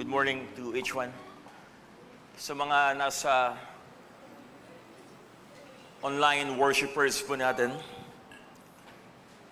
Good 0.00 0.08
morning 0.08 0.48
to 0.56 0.74
each 0.74 0.94
one. 0.94 1.12
Sa 2.40 2.56
mga 2.56 2.96
nasa 2.96 3.52
online 6.00 6.56
worshipers 6.56 7.20
po 7.20 7.36
natin, 7.36 7.76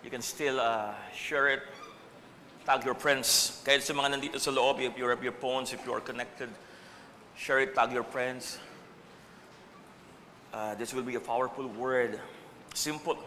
you 0.00 0.08
can 0.08 0.24
still 0.24 0.56
uh, 0.56 0.96
share 1.12 1.52
it, 1.52 1.60
tag 2.64 2.80
your 2.80 2.96
friends. 2.96 3.60
Kahit 3.60 3.84
sa 3.84 3.92
mga 3.92 4.16
nandito 4.16 4.40
sa 4.40 4.48
loob, 4.48 4.80
if 4.80 4.96
you 4.96 5.04
have 5.04 5.20
your 5.20 5.36
phones, 5.36 5.76
if 5.76 5.84
you 5.84 5.92
are 5.92 6.00
connected, 6.00 6.48
share 7.36 7.60
it, 7.60 7.76
tag 7.76 7.92
your 7.92 8.08
friends. 8.08 8.56
Uh, 10.56 10.72
this 10.80 10.96
will 10.96 11.04
be 11.04 11.20
a 11.20 11.24
powerful 11.28 11.68
word. 11.76 12.16
Simple, 12.72 13.20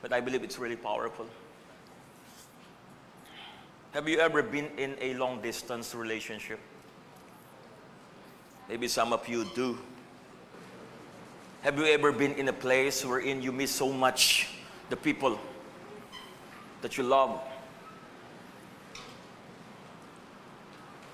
but 0.00 0.16
I 0.16 0.24
believe 0.24 0.40
it's 0.48 0.56
really 0.56 0.80
powerful. 0.80 1.28
Have 3.92 4.08
you 4.08 4.20
ever 4.20 4.40
been 4.40 4.68
in 4.78 4.96
a 5.00 5.14
long 5.14 5.40
distance 5.40 5.96
relationship? 5.96 6.60
Maybe 8.68 8.86
some 8.86 9.12
of 9.12 9.28
you 9.28 9.44
do. 9.56 9.76
Have 11.62 11.76
you 11.76 11.86
ever 11.86 12.12
been 12.12 12.34
in 12.34 12.46
a 12.46 12.52
place 12.52 13.04
wherein 13.04 13.42
you 13.42 13.50
miss 13.50 13.72
so 13.72 13.92
much 13.92 14.48
the 14.90 14.96
people 14.96 15.40
that 16.82 16.96
you 16.96 17.02
love? 17.02 17.40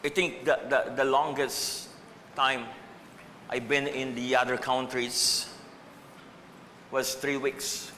I 0.05 0.11
think 0.11 0.45
the, 0.45 0.61
the, 0.69 0.93
the 0.97 1.05
longest 1.05 1.89
time 2.37 2.67
I've 3.49 3.69
been 3.69 3.87
in 3.87 4.15
the 4.15 4.37
other 4.37 4.59
countries 4.59 5.49
was 6.91 7.15
three 7.15 7.39
weeks. 7.39 7.91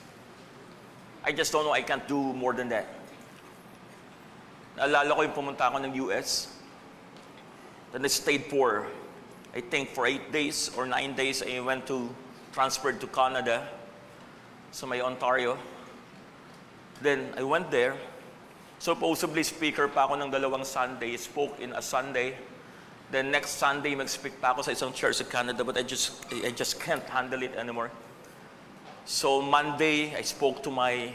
I 1.24 1.32
just 1.32 1.50
don't 1.50 1.64
know, 1.64 1.72
I 1.72 1.82
can't 1.82 2.06
do 2.06 2.32
more 2.32 2.52
than 2.52 2.68
that. 2.68 2.97
Naalala 4.78 5.10
ko 5.10 5.20
yung 5.26 5.34
pumunta 5.34 5.66
ako 5.66 5.82
ng 5.82 5.92
US. 6.06 6.54
Then 7.90 8.06
I 8.06 8.10
stayed 8.12 8.46
for, 8.46 8.86
I 9.50 9.60
think 9.60 9.90
for 9.90 10.06
eight 10.06 10.30
days 10.30 10.70
or 10.78 10.86
nine 10.86 11.18
days, 11.18 11.42
I 11.42 11.58
went 11.58 11.90
to, 11.90 12.14
transferred 12.54 13.00
to 13.02 13.08
Canada, 13.10 13.66
sa 14.70 14.86
may 14.86 15.00
Ontario. 15.02 15.58
Then 17.02 17.34
I 17.36 17.42
went 17.42 17.70
there. 17.74 17.96
Supposedly 18.78 19.42
speaker 19.42 19.90
pa 19.90 20.06
ako 20.06 20.14
ng 20.22 20.30
dalawang 20.30 20.62
Sunday, 20.62 21.18
spoke 21.18 21.58
in 21.58 21.74
a 21.74 21.82
Sunday. 21.82 22.38
Then 23.10 23.34
next 23.34 23.58
Sunday, 23.58 23.98
mag-speak 23.98 24.38
pa 24.38 24.54
ako 24.54 24.62
sa 24.62 24.70
isang 24.70 24.94
church 24.94 25.18
sa 25.18 25.26
Canada, 25.26 25.64
but 25.64 25.74
I 25.74 25.82
just, 25.82 26.22
I 26.30 26.54
just 26.54 26.78
can't 26.78 27.02
handle 27.10 27.42
it 27.42 27.56
anymore. 27.56 27.90
So 29.08 29.40
Monday, 29.40 30.14
I 30.14 30.22
spoke 30.22 30.62
to 30.62 30.70
my, 30.70 31.10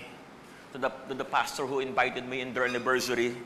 to 0.73 0.77
the, 0.81 0.89
to 1.07 1.13
the 1.13 1.23
pastor 1.23 1.69
who 1.69 1.79
invited 1.79 2.27
me 2.27 2.41
in 2.41 2.51
their 2.51 2.65
anniversary. 2.65 3.37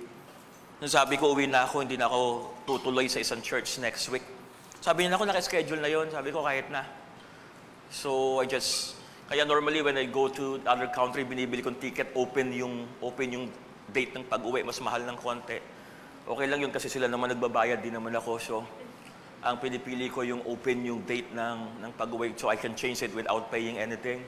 Nung 0.78 0.94
sabi 0.94 1.18
ko, 1.18 1.34
uwi 1.34 1.50
na 1.50 1.66
ako, 1.66 1.82
hindi 1.82 1.98
na 1.98 2.06
ako 2.06 2.54
tutuloy 2.70 3.10
sa 3.10 3.18
isang 3.18 3.42
church 3.42 3.82
next 3.82 4.14
week. 4.14 4.22
Sabi 4.78 5.10
niya, 5.10 5.18
ako, 5.18 5.26
nakaschedule 5.26 5.82
na 5.82 5.90
yon. 5.90 6.06
Sabi 6.14 6.30
ko, 6.30 6.46
kahit 6.46 6.70
na. 6.70 6.86
So, 7.90 8.38
I 8.38 8.46
just, 8.46 8.94
kaya 9.26 9.42
normally 9.42 9.82
when 9.82 9.98
I 9.98 10.06
go 10.06 10.30
to 10.30 10.62
other 10.70 10.86
country, 10.94 11.26
binibili 11.26 11.66
kong 11.66 11.82
ticket, 11.82 12.14
open 12.14 12.54
yung, 12.54 12.86
open 13.02 13.28
yung 13.34 13.46
date 13.90 14.14
ng 14.14 14.30
pag-uwi, 14.30 14.62
mas 14.62 14.78
mahal 14.78 15.02
ng 15.02 15.18
konti. 15.18 15.58
Okay 16.30 16.46
lang 16.46 16.62
yun 16.62 16.70
kasi 16.70 16.94
sila 16.94 17.10
naman 17.10 17.34
nagbabayad, 17.34 17.82
di 17.82 17.90
naman 17.90 18.14
ako. 18.14 18.38
So, 18.38 18.62
ang 19.42 19.58
pinipili 19.58 20.14
ko 20.14 20.22
yung 20.22 20.46
open 20.46 20.86
yung 20.86 21.02
date 21.10 21.34
ng, 21.34 21.82
ng 21.82 21.92
pag-uwi 21.98 22.38
so 22.38 22.54
I 22.54 22.58
can 22.60 22.78
change 22.78 23.02
it 23.02 23.18
without 23.18 23.50
paying 23.50 23.82
anything. 23.82 24.22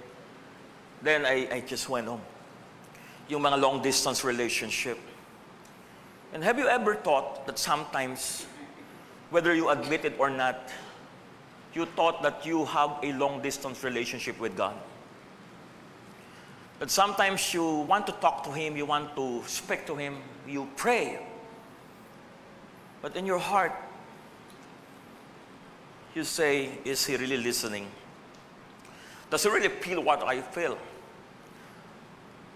Then 1.05 1.29
I, 1.29 1.45
I 1.51 1.59
just 1.61 1.85
went 1.93 2.09
home. 2.09 2.25
Yung 3.29 3.45
mga 3.45 3.61
long 3.61 3.85
distance 3.85 4.25
relationship. 4.25 4.97
And 6.31 6.43
have 6.43 6.59
you 6.59 6.67
ever 6.67 6.95
thought 6.95 7.47
that 7.47 7.57
sometimes, 7.57 8.45
whether 9.31 9.55
you 9.55 9.69
admit 9.69 10.05
it 10.05 10.13
or 10.19 10.29
not, 10.29 10.69
you 11.73 11.85
thought 11.85 12.21
that 12.21 12.45
you 12.45 12.65
have 12.65 12.97
a 13.01 13.13
long 13.13 13.41
distance 13.41 13.83
relationship 13.83 14.39
with 14.39 14.55
God? 14.55 14.75
That 16.79 16.91
sometimes 16.91 17.53
you 17.53 17.65
want 17.65 18.05
to 18.07 18.13
talk 18.13 18.43
to 18.43 18.51
Him, 18.51 18.77
you 18.77 18.85
want 18.85 19.15
to 19.15 19.43
speak 19.47 19.85
to 19.87 19.95
Him, 19.95 20.17
you 20.47 20.69
pray. 20.75 21.19
But 23.01 23.15
in 23.15 23.25
your 23.25 23.39
heart, 23.39 23.73
you 26.13 26.23
say, 26.23 26.69
Is 26.85 27.05
He 27.05 27.17
really 27.17 27.37
listening? 27.37 27.87
Does 29.31 29.43
He 29.43 29.49
really 29.49 29.69
feel 29.69 30.01
what 30.01 30.23
I 30.23 30.41
feel? 30.41 30.77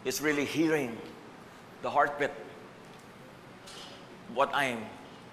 Is 0.06 0.22
really 0.22 0.46
hearing 0.46 0.97
the 1.81 1.90
heartbeat 1.90 2.31
what 4.34 4.50
I'm 4.53 4.79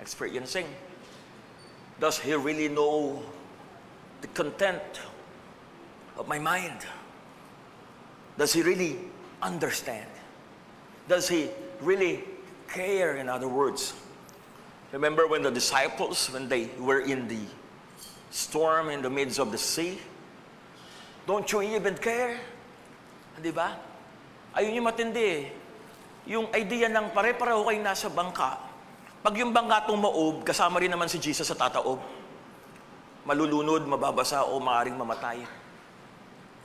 experiencing? 0.01 0.67
Does 2.01 2.19
he 2.19 2.35
really 2.35 2.69
know 2.69 3.23
the 4.21 4.29
content 4.29 4.83
of 6.17 6.27
my 6.29 6.39
mind? 6.39 6.87
Does 8.39 8.53
he 8.53 8.63
really 8.63 8.99
understand? 9.43 10.09
Does 11.09 11.29
he 11.29 11.51
really 11.81 12.25
care, 12.69 13.17
in 13.17 13.29
other 13.29 13.49
words? 13.49 13.93
Remember 14.93 15.27
when 15.27 15.43
the 15.43 15.51
disciples, 15.51 16.31
when 16.33 16.49
they 16.49 16.71
were 16.79 17.01
in 17.01 17.29
the 17.29 17.41
storm 18.31 18.91
in 18.91 19.03
the 19.03 19.11
midst 19.11 19.39
of 19.39 19.53
the 19.53 19.59
sea? 19.59 19.99
Don't 21.27 21.51
you 21.53 21.63
even 21.63 21.97
care? 21.97 22.41
Di 23.41 23.51
ba? 23.51 23.77
Ayun 24.57 24.83
yung 24.83 24.87
matindi 24.87 25.25
eh. 25.25 25.45
Yung 26.27 26.47
idea 26.55 26.89
ng 26.89 27.11
pare-pareho 27.15 27.65
kayo 27.65 27.81
nasa 27.81 28.09
bangka, 28.11 28.70
pag 29.21 29.37
yung 29.37 29.53
bangka 29.53 29.85
tumaob, 29.85 30.41
kasama 30.49 30.81
rin 30.81 30.89
naman 30.89 31.05
si 31.05 31.21
Jesus 31.21 31.45
sa 31.45 31.57
tataob. 31.57 32.01
Malulunod, 33.29 33.85
mababasa, 33.85 34.49
o 34.49 34.57
maaaring 34.57 34.97
mamatay. 34.97 35.45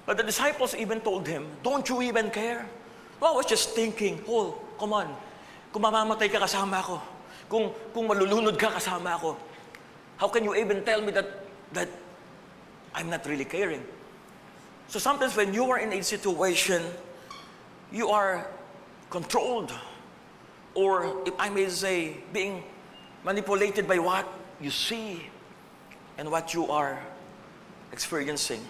But 0.08 0.16
the 0.16 0.24
disciples 0.24 0.72
even 0.72 1.04
told 1.04 1.28
him, 1.28 1.44
Don't 1.60 1.84
you 1.92 2.00
even 2.00 2.32
care? 2.32 2.64
Well, 3.20 3.36
I 3.36 3.44
was 3.44 3.50
just 3.52 3.76
thinking, 3.76 4.24
Paul, 4.24 4.56
come 4.80 4.96
on. 4.96 5.12
Kung 5.76 5.84
mamamatay 5.84 6.32
ka, 6.32 6.40
kasama 6.40 6.80
ako. 6.80 6.96
Kung, 7.52 7.76
kung 7.92 8.08
malulunod 8.08 8.56
ka, 8.56 8.72
kasama 8.72 9.20
ako. 9.20 9.36
How 10.16 10.32
can 10.32 10.48
you 10.48 10.56
even 10.56 10.80
tell 10.88 11.04
me 11.04 11.12
that, 11.12 11.28
that 11.76 11.90
I'm 12.96 13.12
not 13.12 13.28
really 13.28 13.44
caring? 13.44 13.84
So 14.88 14.96
sometimes 14.96 15.36
when 15.36 15.52
you 15.52 15.68
are 15.68 15.80
in 15.84 15.92
a 15.92 16.00
situation, 16.00 16.80
you 17.92 18.08
are 18.08 18.48
controlled 19.10 19.76
or 20.76 21.24
if 21.26 21.34
I 21.40 21.50
may 21.50 21.70
say, 21.70 22.18
being 22.32 22.64
manipulated 23.24 23.88
by 23.88 23.98
what 23.98 24.28
you 24.62 24.70
see 24.70 25.26
and 26.18 26.30
what 26.30 26.54
you 26.54 26.70
are 26.70 27.00
experiencing. 27.92 28.62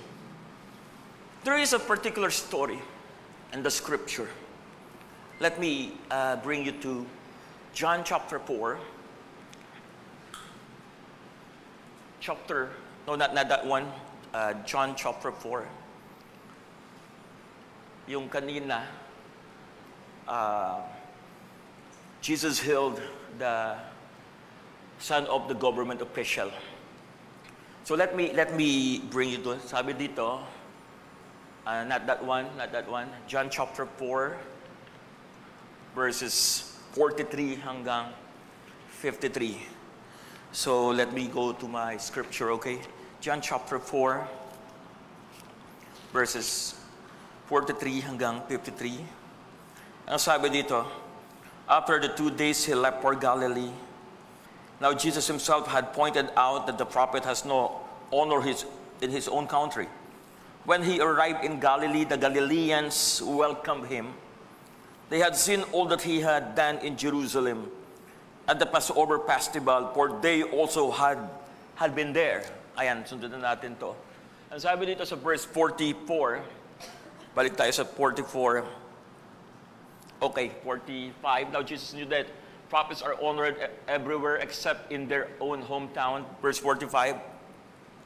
There 1.43 1.57
is 1.57 1.73
a 1.73 1.79
particular 1.79 2.29
story 2.29 2.79
in 3.53 3.63
the 3.63 3.71
scripture. 3.71 4.29
Let 5.39 5.59
me 5.59 5.93
uh, 6.09 6.37
bring 6.37 6.65
you 6.65 6.71
to 6.81 7.05
John 7.73 8.03
chapter 8.03 8.39
4. 8.39 8.77
Chapter, 12.21 12.69
no, 13.05 13.15
not, 13.15 13.35
not 13.35 13.49
that 13.49 13.65
one. 13.65 13.91
Uh, 14.33 14.53
John 14.65 14.95
chapter 14.95 15.31
4. 15.31 15.67
Yung 18.07 18.29
kanina, 18.29 18.83
uh, 20.27 20.81
Jesus 22.25 22.57
healed 22.57 22.97
the 23.37 23.77
son 24.97 25.29
of 25.29 25.45
the 25.45 25.53
government 25.53 26.01
official. 26.01 26.49
So 27.83 27.93
let 27.93 28.17
me 28.17 28.33
let 28.33 28.57
me 28.57 28.97
bring 29.13 29.29
you 29.29 29.37
to 29.45 29.61
sabi 29.61 29.93
dito 29.93 30.41
uh, 31.69 31.83
not 31.85 32.09
that 32.09 32.25
one, 32.25 32.49
not 32.57 32.73
that 32.73 32.89
one. 32.89 33.13
John 33.29 33.53
chapter 33.53 33.85
4 33.85 34.41
verses 35.93 36.65
43 36.97 37.61
hanggang 37.61 38.09
53. 38.89 39.61
So 40.49 40.89
let 40.89 41.13
me 41.13 41.29
go 41.29 41.53
to 41.53 41.67
my 41.69 41.93
scripture, 42.01 42.49
okay? 42.57 42.81
John 43.21 43.37
chapter 43.37 43.77
4 43.77 44.25
verses 46.09 46.73
43 47.53 48.01
hanggang 48.01 48.41
53. 48.49 50.09
Ang 50.09 50.17
sabi 50.17 50.49
dito, 50.49 51.04
after 51.67 51.99
the 51.99 52.09
two 52.09 52.29
days, 52.29 52.65
he 52.65 52.73
left 52.73 53.01
for 53.01 53.15
Galilee. 53.15 53.71
Now, 54.79 54.93
Jesus 54.93 55.27
himself 55.27 55.67
had 55.67 55.93
pointed 55.93 56.29
out 56.35 56.67
that 56.67 56.77
the 56.77 56.85
prophet 56.85 57.23
has 57.25 57.45
no 57.45 57.81
honor 58.11 58.41
his, 58.41 58.65
in 59.01 59.09
his 59.09 59.27
own 59.27 59.47
country. 59.47 59.87
When 60.65 60.83
he 60.83 60.99
arrived 60.99 61.45
in 61.45 61.59
Galilee, 61.59 62.03
the 62.03 62.17
Galileans 62.17 63.21
welcomed 63.23 63.87
him. 63.87 64.13
They 65.09 65.19
had 65.19 65.35
seen 65.35 65.61
all 65.71 65.85
that 65.85 66.01
he 66.01 66.19
had 66.19 66.55
done 66.55 66.77
in 66.79 66.97
Jerusalem 66.97 67.69
at 68.47 68.59
the 68.59 68.65
Passover 68.65 69.19
festival, 69.19 69.91
for 69.93 70.19
they 70.21 70.43
also 70.43 70.91
had, 70.91 71.17
had 71.75 71.95
been 71.95 72.13
there. 72.13 72.43
Ayan, 72.77 73.07
sundan 73.07 73.41
natin 73.41 73.77
to. 73.79 73.93
Ang 74.51 74.59
sabi 74.59 74.85
dito 74.85 75.05
sa 75.05 75.15
verse 75.15 75.45
44, 75.45 76.41
balik 77.33 77.57
tayo 77.57 77.71
sa 77.73 77.85
44, 77.85 78.65
Okay, 80.21 80.51
45. 80.63 81.51
Now 81.51 81.61
Jesus 81.61 81.93
knew 81.93 82.05
that 82.05 82.27
prophets 82.69 83.01
are 83.01 83.15
honored 83.21 83.69
everywhere 83.87 84.37
except 84.37 84.91
in 84.91 85.07
their 85.07 85.27
own 85.39 85.61
hometown. 85.61 86.25
Verse 86.41 86.57
45. 86.57 87.15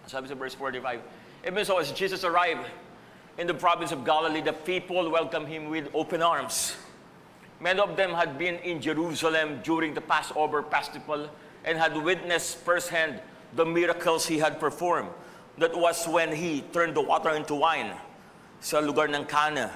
Sabi 0.08 0.28
sa 0.28 0.36
verse 0.36 0.56
45. 0.56 1.02
Even 1.46 1.64
so, 1.64 1.78
as 1.78 1.92
Jesus 1.92 2.24
arrived 2.24 2.66
in 3.38 3.48
the 3.48 3.54
province 3.54 3.92
of 3.92 4.04
Galilee, 4.04 4.42
the 4.42 4.54
people 4.54 5.10
welcomed 5.10 5.48
him 5.48 5.70
with 5.70 5.88
open 5.94 6.22
arms. 6.22 6.76
Many 7.62 7.80
of 7.80 7.96
them 7.96 8.12
had 8.12 8.38
been 8.38 8.56
in 8.56 8.82
Jerusalem 8.82 9.60
during 9.64 9.94
the 9.94 10.02
Passover 10.02 10.64
festival 10.64 11.30
and 11.64 11.78
had 11.78 11.96
witnessed 11.96 12.58
firsthand 12.58 13.22
the 13.56 13.66
miracles 13.66 14.26
he 14.26 14.40
had 14.40 14.60
performed. 14.60 15.10
That 15.58 15.76
was 15.76 16.08
when 16.08 16.32
he 16.32 16.62
turned 16.72 16.96
the 16.96 17.02
water 17.02 17.32
into 17.32 17.56
wine 17.56 17.92
sa 18.60 18.80
lugar 18.80 19.08
ng 19.08 19.26
Cana. 19.26 19.72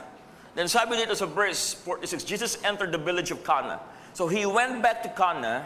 Then 0.53 0.69
sabi 0.69 1.01
dito 1.01 1.17
sa 1.17 1.25
verse 1.25 1.73
46, 1.73 2.23
Jesus 2.23 2.61
entered 2.61 2.93
the 2.93 3.01
village 3.01 3.31
of 3.31 3.43
Cana. 3.43 3.81
So 4.13 4.29
he 4.29 4.45
went 4.45 4.81
back 4.85 5.01
to 5.03 5.09
Cana. 5.09 5.65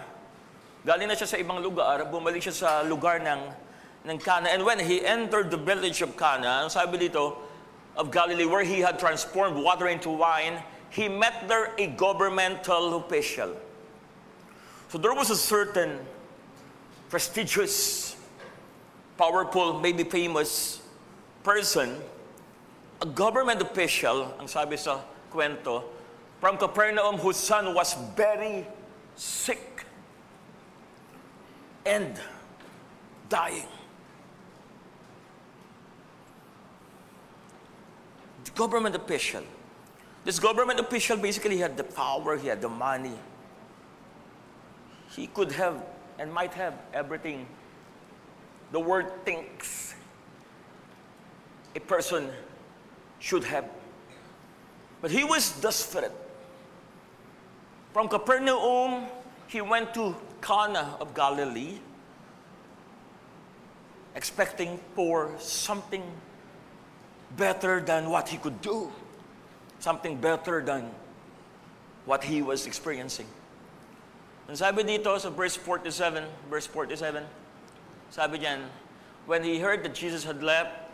Galing 0.88 1.12
na 1.12 1.16
siya 1.20 1.28
sa 1.28 1.36
ibang 1.36 1.60
lugar, 1.60 2.08
bumalik 2.08 2.40
siya 2.40 2.56
sa 2.56 2.70
lugar 2.88 3.20
ng, 3.20 3.52
ng 4.08 4.18
Cana. 4.24 4.48
And 4.48 4.64
when 4.64 4.80
he 4.80 5.04
entered 5.04 5.52
the 5.52 5.60
village 5.60 6.00
of 6.00 6.16
Cana, 6.16 6.64
ang 6.64 6.72
sabi 6.72 6.96
dito, 6.96 7.36
of 7.98 8.12
Galilee, 8.12 8.46
where 8.46 8.64
he 8.64 8.80
had 8.80 9.00
transformed 9.00 9.58
water 9.58 9.88
into 9.88 10.10
wine, 10.10 10.62
he 10.90 11.10
met 11.10 11.48
there 11.50 11.74
a 11.78 11.88
governmental 11.88 12.96
official. 12.96 13.58
So 14.90 14.98
there 14.98 15.14
was 15.14 15.30
a 15.30 15.36
certain 15.36 16.00
prestigious, 17.10 18.16
powerful, 19.18 19.80
maybe 19.80 20.04
famous 20.04 20.82
person, 21.44 21.98
a 23.02 23.06
government 23.06 23.62
official, 23.62 24.34
ang 24.40 24.48
sabi 24.48 24.78
sa 24.78 25.02
kwento, 25.32 25.84
from 26.42 26.58
Capernaum 26.58 27.18
whose 27.18 27.38
son 27.38 27.74
was 27.74 27.94
very 28.16 28.66
sick 29.16 29.86
and 31.86 32.20
dying. 33.30 33.68
The 38.46 38.52
government 38.52 38.96
official. 38.96 39.44
This 40.26 40.40
government 40.40 40.80
official 40.80 41.18
basically 41.18 41.58
had 41.58 41.78
the 41.78 41.84
power, 41.84 42.38
he 42.38 42.48
had 42.48 42.62
the 42.62 42.70
money. 42.70 43.18
He 45.16 45.28
could 45.28 45.52
have 45.54 45.84
and 46.20 46.34
might 46.34 46.54
have 46.54 46.74
everything 46.94 47.48
the 48.72 48.80
word 48.80 49.08
thinks 49.24 49.96
a 51.76 51.80
person 51.80 52.30
should 53.20 53.44
have. 53.46 53.66
But 55.02 55.12
he 55.12 55.24
was 55.24 55.52
desperate. 55.62 56.14
From 57.94 58.08
Capernaum, 58.08 59.06
he 59.48 59.62
went 59.62 59.94
to 59.94 60.16
Cana 60.42 60.98
of 61.00 61.14
Galilee, 61.14 61.80
expecting 64.16 64.80
for 64.96 65.32
something 65.40 66.04
better 67.36 67.82
than 67.82 68.10
what 68.10 68.30
he 68.30 68.38
could 68.38 68.62
do, 68.62 68.92
something 69.80 70.18
better 70.18 70.62
than 70.62 70.90
what 72.06 72.24
he 72.24 72.42
was 72.42 72.66
experiencing. 72.66 73.28
Ang 74.48 74.56
sabi 74.56 74.84
dito 74.84 75.12
sa 75.20 75.30
verse 75.30 75.60
47, 75.60 76.24
verse 76.48 76.66
47, 76.72 77.20
sabi 78.10 78.40
diyan, 78.40 78.64
when 79.28 79.44
he 79.44 79.60
heard 79.60 79.84
that 79.84 79.92
Jesus 79.94 80.24
had 80.24 80.40
left 80.40 80.87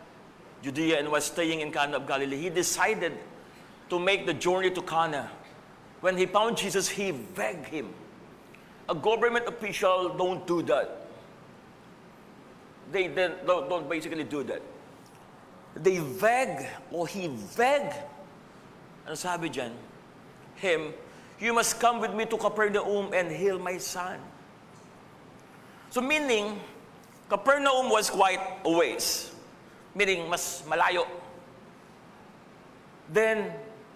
Judea 0.64 0.98
and 0.98 1.12
was 1.12 1.26
staying 1.26 1.60
in 1.60 1.72
Cana 1.72 1.98
of 1.98 2.08
Galilee, 2.08 2.38
he 2.38 2.50
decided 2.50 3.12
to 3.90 4.00
make 4.00 4.26
the 4.26 4.34
journey 4.34 4.72
to 4.72 4.82
Cana. 4.82 5.30
When 6.00 6.18
he 6.18 6.26
found 6.26 6.58
Jesus, 6.58 6.88
he 6.88 7.12
begged 7.12 7.68
him. 7.68 7.94
A 8.88 8.96
government 8.96 9.48
official 9.48 10.16
don't 10.18 10.48
do 10.48 10.62
that. 10.64 11.08
They, 12.92 13.08
don't, 13.08 13.70
don't 13.70 13.90
basically 13.90 14.24
do 14.24 14.44
that. 14.44 14.62
They 15.76 16.00
beg, 16.00 16.68
or 16.92 17.08
he 17.08 17.28
begged, 17.58 17.96
ang 19.08 19.16
sabi 19.16 19.50
dyan, 19.50 19.72
him, 20.56 20.94
you 21.40 21.52
must 21.54 21.80
come 21.80 22.00
with 22.00 22.14
me 22.14 22.26
to 22.26 22.38
Capernaum 22.38 23.12
and 23.12 23.32
heal 23.32 23.60
my 23.60 23.78
son. 23.78 24.20
So 25.90 26.00
meaning, 26.00 26.60
Capernaum 27.28 27.90
was 27.90 28.10
quite 28.10 28.40
a 28.64 28.72
ways. 28.72 29.33
Meaning, 29.94 30.26
mas 30.26 30.66
malayo. 30.66 31.06
Then, 33.10 33.54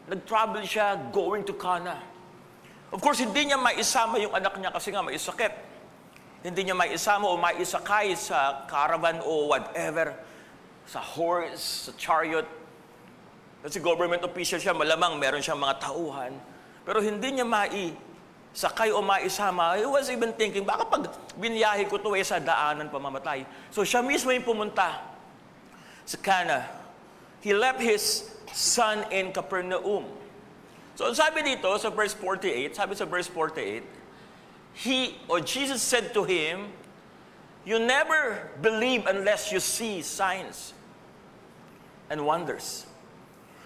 nag-travel 0.08 0.62
siya 0.64 1.10
going 1.10 1.42
to 1.44 1.54
Cana. 1.58 2.00
Of 2.94 3.04
course, 3.04 3.20
hindi 3.20 3.52
niya 3.52 3.60
maisama 3.60 4.16
yung 4.22 4.32
anak 4.32 4.56
niya 4.56 4.72
kasi 4.72 4.94
nga 4.94 5.04
may 5.04 5.20
sakit. 5.20 5.52
Hindi 6.46 6.70
niya 6.70 6.78
maisama 6.78 7.28
o 7.28 7.36
maisakay 7.36 8.16
sa 8.16 8.64
caravan 8.70 9.20
o 9.26 9.52
whatever, 9.52 10.16
sa 10.88 11.04
horse, 11.04 11.90
sa 11.90 11.92
chariot. 12.00 12.48
Kasi 13.66 13.84
government 13.84 14.24
official 14.24 14.62
siya, 14.62 14.72
malamang 14.72 15.20
meron 15.20 15.44
siyang 15.44 15.60
mga 15.60 15.82
tauhan. 15.82 16.32
Pero 16.88 17.04
hindi 17.04 17.36
niya 17.36 17.44
maisakay 17.44 18.96
o 18.96 19.04
maisama. 19.04 19.76
He 19.76 19.84
was 19.84 20.08
even 20.08 20.32
thinking, 20.38 20.64
baka 20.64 20.88
pag 20.88 21.04
biniyahe 21.36 21.90
ko 21.92 22.00
to 22.00 22.16
eh 22.16 22.24
sa 22.24 22.40
daanan 22.40 22.88
pamamatay. 22.88 23.44
So 23.74 23.84
siya 23.84 24.00
mismo 24.00 24.32
yung 24.32 24.48
pumunta 24.48 25.04
sa 26.08 26.18
Cana. 26.24 26.64
He 27.44 27.52
left 27.54 27.84
his 27.84 28.32
son 28.56 29.04
in 29.12 29.36
Capernaum. 29.36 30.08
So 30.96 31.06
ang 31.06 31.14
sabi 31.14 31.46
dito 31.46 31.70
sa 31.78 31.92
verse 31.92 32.16
48, 32.16 32.74
sabi 32.74 32.96
sa 32.96 33.06
verse 33.06 33.30
48, 33.30 33.84
he 34.82 35.20
or 35.30 35.44
Jesus 35.44 35.84
said 35.84 36.16
to 36.16 36.24
him, 36.24 36.72
You 37.68 37.84
never 37.84 38.48
believe 38.64 39.04
unless 39.06 39.52
you 39.52 39.60
see 39.60 40.00
signs 40.00 40.72
and 42.08 42.24
wonders. 42.24 42.88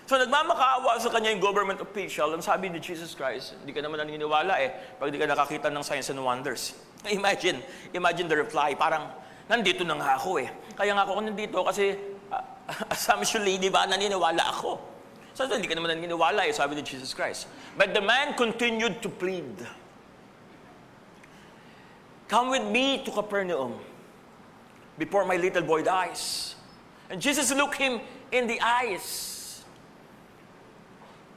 So 0.09 0.17
nagmamakaawa 0.17 0.97
sa 0.99 1.07
kanya 1.13 1.31
yung 1.31 1.39
government 1.39 1.79
official, 1.79 2.33
ang 2.33 2.41
sabi 2.41 2.67
ni 2.67 2.81
Jesus 2.81 3.13
Christ, 3.13 3.55
hindi 3.61 3.71
ka 3.71 3.85
naman 3.85 4.01
naniniwala 4.01 4.57
eh, 4.59 4.97
pag 4.97 5.13
di 5.13 5.21
ka 5.21 5.29
nakakita 5.29 5.69
ng 5.69 5.85
signs 5.85 6.09
and 6.09 6.19
wonders. 6.19 6.75
Imagine, 7.07 7.63
imagine 7.95 8.27
the 8.27 8.37
reply, 8.37 8.75
parang, 8.75 9.09
nandito 9.47 9.81
na 9.87 9.95
nga 9.97 10.19
ako 10.19 10.37
eh. 10.37 10.51
Kaya 10.75 10.93
nga 10.93 11.03
ako 11.07 11.23
nandito 11.23 11.59
kasi 11.63 12.10
uh, 12.35 12.93
assumptionally, 12.93 13.59
di 13.59 13.69
ba, 13.69 13.83
naniniwala 13.85 14.47
ako. 14.47 14.91
So 15.33 15.47
hindi 15.47 15.67
ka 15.67 15.75
naman 15.79 15.95
naniniwala 15.95 16.43
eh, 16.47 16.53
sabi 16.53 16.75
ni 16.75 16.83
Jesus 16.83 17.15
Christ. 17.15 17.47
But 17.79 17.95
the 17.95 18.03
man 18.03 18.35
continued 18.35 18.99
to 18.99 19.09
plead. 19.09 19.63
Come 22.27 22.51
with 22.51 22.63
me 22.67 23.03
to 23.03 23.09
Capernaum 23.11 23.79
before 24.99 25.23
my 25.27 25.35
little 25.35 25.63
boy 25.63 25.83
dies. 25.83 26.55
And 27.11 27.19
Jesus 27.19 27.51
looked 27.51 27.75
him 27.75 27.99
in 28.31 28.47
the 28.47 28.59
eyes. 28.59 29.31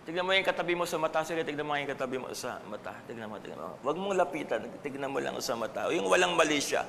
Tignan 0.04 0.22
mo 0.22 0.36
yung 0.36 0.44
katabi 0.44 0.76
mo 0.76 0.84
sa 0.84 1.00
mata. 1.00 1.24
Sige, 1.24 1.42
tignan 1.42 1.64
mo 1.64 1.74
yung 1.74 1.88
katabi 1.88 2.20
mo 2.20 2.28
sa 2.36 2.60
mata. 2.68 2.92
Tignan 3.08 3.26
mo, 3.26 3.40
tignan 3.40 3.58
mo. 3.58 3.74
Huwag 3.80 3.96
mong 3.96 4.14
lapitan. 4.20 4.60
Tignan 4.84 5.08
mo 5.08 5.18
lang 5.18 5.34
sa 5.40 5.56
mata. 5.56 5.88
O 5.88 5.96
yung 5.96 6.06
walang 6.06 6.36
mali 6.36 6.60
siya. 6.60 6.84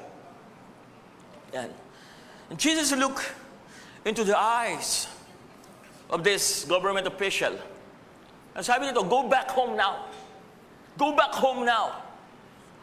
Yan. 1.55 1.71
And 2.51 2.59
Jesus 2.59 2.91
looked 2.93 3.23
into 4.05 4.23
the 4.23 4.37
eyes 4.37 5.09
of 6.09 6.23
this 6.23 6.63
government 6.65 7.07
official. 7.09 7.57
And 8.53 8.63
sabi 8.63 8.85
nito, 8.85 9.03
go 9.03 9.27
back 9.27 9.49
home 9.49 9.75
now. 9.75 10.05
Go 10.95 11.17
back 11.17 11.33
home 11.33 11.65
now. 11.65 12.05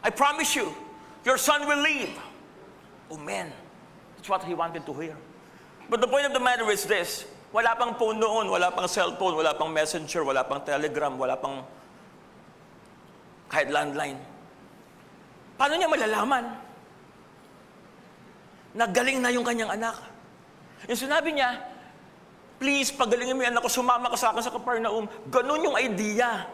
I 0.02 0.10
promise 0.10 0.58
you, 0.58 0.74
your 1.24 1.38
son 1.38 1.64
will 1.64 1.80
leave. 1.80 2.12
Oh 3.08 3.16
man, 3.16 3.54
that's 4.16 4.28
what 4.28 4.42
he 4.42 4.52
wanted 4.52 4.84
to 4.84 4.92
hear. 4.92 5.16
But 5.88 6.02
the 6.02 6.10
point 6.10 6.26
of 6.26 6.34
the 6.34 6.42
matter 6.42 6.68
is 6.68 6.84
this, 6.84 7.24
wala 7.54 7.76
pang 7.78 7.94
phone 7.94 8.18
noon, 8.18 8.50
wala 8.50 8.74
pang 8.74 8.90
cellphone, 8.90 9.38
wala 9.38 9.54
pang 9.54 9.72
messenger, 9.72 10.24
wala 10.24 10.42
pang 10.42 10.60
telegram, 10.66 11.16
wala 11.16 11.38
pang 11.38 11.62
kahit 13.48 13.70
landline. 13.70 14.18
Paano 15.56 15.76
niya 15.78 15.88
malalaman? 15.88 16.44
Nagaling 18.72 19.20
na 19.20 19.28
yung 19.28 19.44
kanyang 19.44 19.76
anak. 19.76 20.11
Yung 20.90 20.98
sinabi 20.98 21.36
niya, 21.36 21.62
please, 22.62 22.94
pagalingin 22.94 23.34
mo 23.34 23.42
yung 23.42 23.52
anak 23.54 23.66
ko, 23.66 23.70
sumama 23.70 24.10
ka 24.10 24.18
sa 24.18 24.30
akin 24.30 24.42
sa 24.42 24.54
Capernaum. 24.54 25.10
Ganun 25.30 25.66
yung 25.66 25.76
idea. 25.78 26.46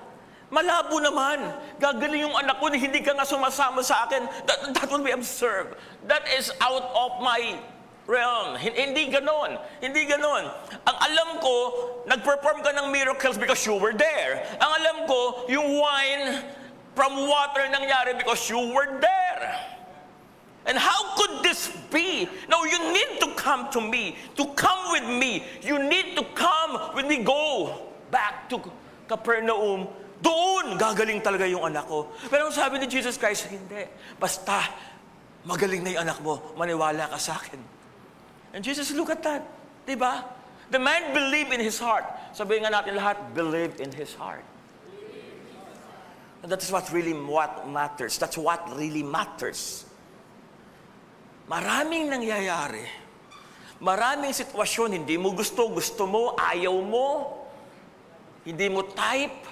Malabo 0.49 0.97
naman. 1.01 1.53
Gagaling 1.77 2.25
yung 2.25 2.37
anak 2.37 2.57
ko, 2.57 2.73
hindi 2.73 3.05
ka 3.05 3.13
nga 3.13 3.29
sumasama 3.29 3.85
sa 3.85 4.09
akin. 4.09 4.25
That, 4.49 4.59
that 4.73 4.89
would 4.89 5.05
be 5.05 5.13
absurd. 5.13 5.77
That 6.09 6.25
is 6.33 6.49
out 6.65 6.89
of 6.97 7.21
my 7.21 7.61
realm. 8.09 8.57
Hindi 8.57 9.13
ganon. 9.13 9.61
Hindi 9.85 10.09
ganon. 10.09 10.49
Ang 10.89 10.97
alam 10.97 11.29
ko, 11.45 11.55
nag-perform 12.09 12.65
ka 12.65 12.73
ng 12.73 12.89
miracles 12.89 13.37
because 13.37 13.61
you 13.69 13.77
were 13.77 13.93
there. 13.93 14.41
Ang 14.57 14.71
alam 14.81 14.97
ko, 15.05 15.45
yung 15.53 15.77
wine 15.77 16.41
from 16.97 17.29
water 17.29 17.69
nangyari 17.69 18.17
because 18.17 18.49
you 18.49 18.59
were 18.73 18.97
there. 18.99 19.45
And 20.65 20.81
how 20.81 21.17
could 21.17 21.38
this 21.59 21.75
be? 21.91 22.31
No, 22.47 22.63
you 22.65 22.79
need 22.95 23.19
to 23.19 23.35
come 23.35 23.67
to 23.75 23.81
me. 23.83 24.15
To 24.39 24.47
come 24.55 24.93
with 24.95 25.11
me. 25.11 25.43
You 25.63 25.83
need 25.83 26.15
to 26.15 26.23
come 26.39 26.95
when 26.95 27.11
we 27.11 27.19
go 27.19 27.91
back 28.11 28.49
to 28.55 28.63
Capernaum 29.11 29.89
Doon, 30.19 30.75
gagaling 30.75 31.23
talaga 31.23 31.47
yung 31.47 31.63
anak 31.63 31.87
ko. 31.87 32.11
Pero 32.27 32.51
ang 32.51 32.55
sabi 32.55 32.83
ni 32.83 32.91
Jesus 32.91 33.15
Christ, 33.15 33.47
hindi. 33.55 33.87
Basta, 34.19 34.67
magaling 35.47 35.87
na 35.87 35.95
yung 35.95 36.03
anak 36.11 36.19
mo. 36.27 36.43
Maniwala 36.59 37.07
ka 37.07 37.19
sa 37.23 37.39
akin. 37.39 37.63
And 38.51 38.59
Jesus, 38.67 38.91
look 38.99 39.15
at 39.15 39.23
that. 39.23 39.47
Di 39.87 39.95
ba? 39.95 40.27
The 40.75 40.83
man 40.83 41.15
believed 41.15 41.55
in 41.55 41.63
his 41.63 41.79
heart. 41.79 42.03
Sabihin 42.35 42.67
nga 42.67 42.83
natin 42.83 42.99
lahat, 42.99 43.15
believe 43.31 43.79
in 43.79 43.95
his 43.95 44.11
heart. 44.19 44.43
And 46.43 46.51
that 46.51 46.67
is 46.67 46.71
what 46.75 46.91
really 46.91 47.15
what 47.15 47.71
matters. 47.71 48.19
That's 48.19 48.39
what 48.39 48.67
really 48.75 49.07
matters. 49.07 49.88
Maraming 51.49 52.13
nangyayari. 52.13 52.85
Maraming 53.81 54.37
sitwasyon, 54.37 55.01
hindi 55.01 55.17
mo 55.17 55.33
gusto, 55.33 55.73
gusto 55.73 56.05
mo, 56.05 56.37
ayaw 56.37 56.77
mo. 56.85 57.41
Hindi 58.45 58.69
mo 58.69 58.85
type. 58.85 59.49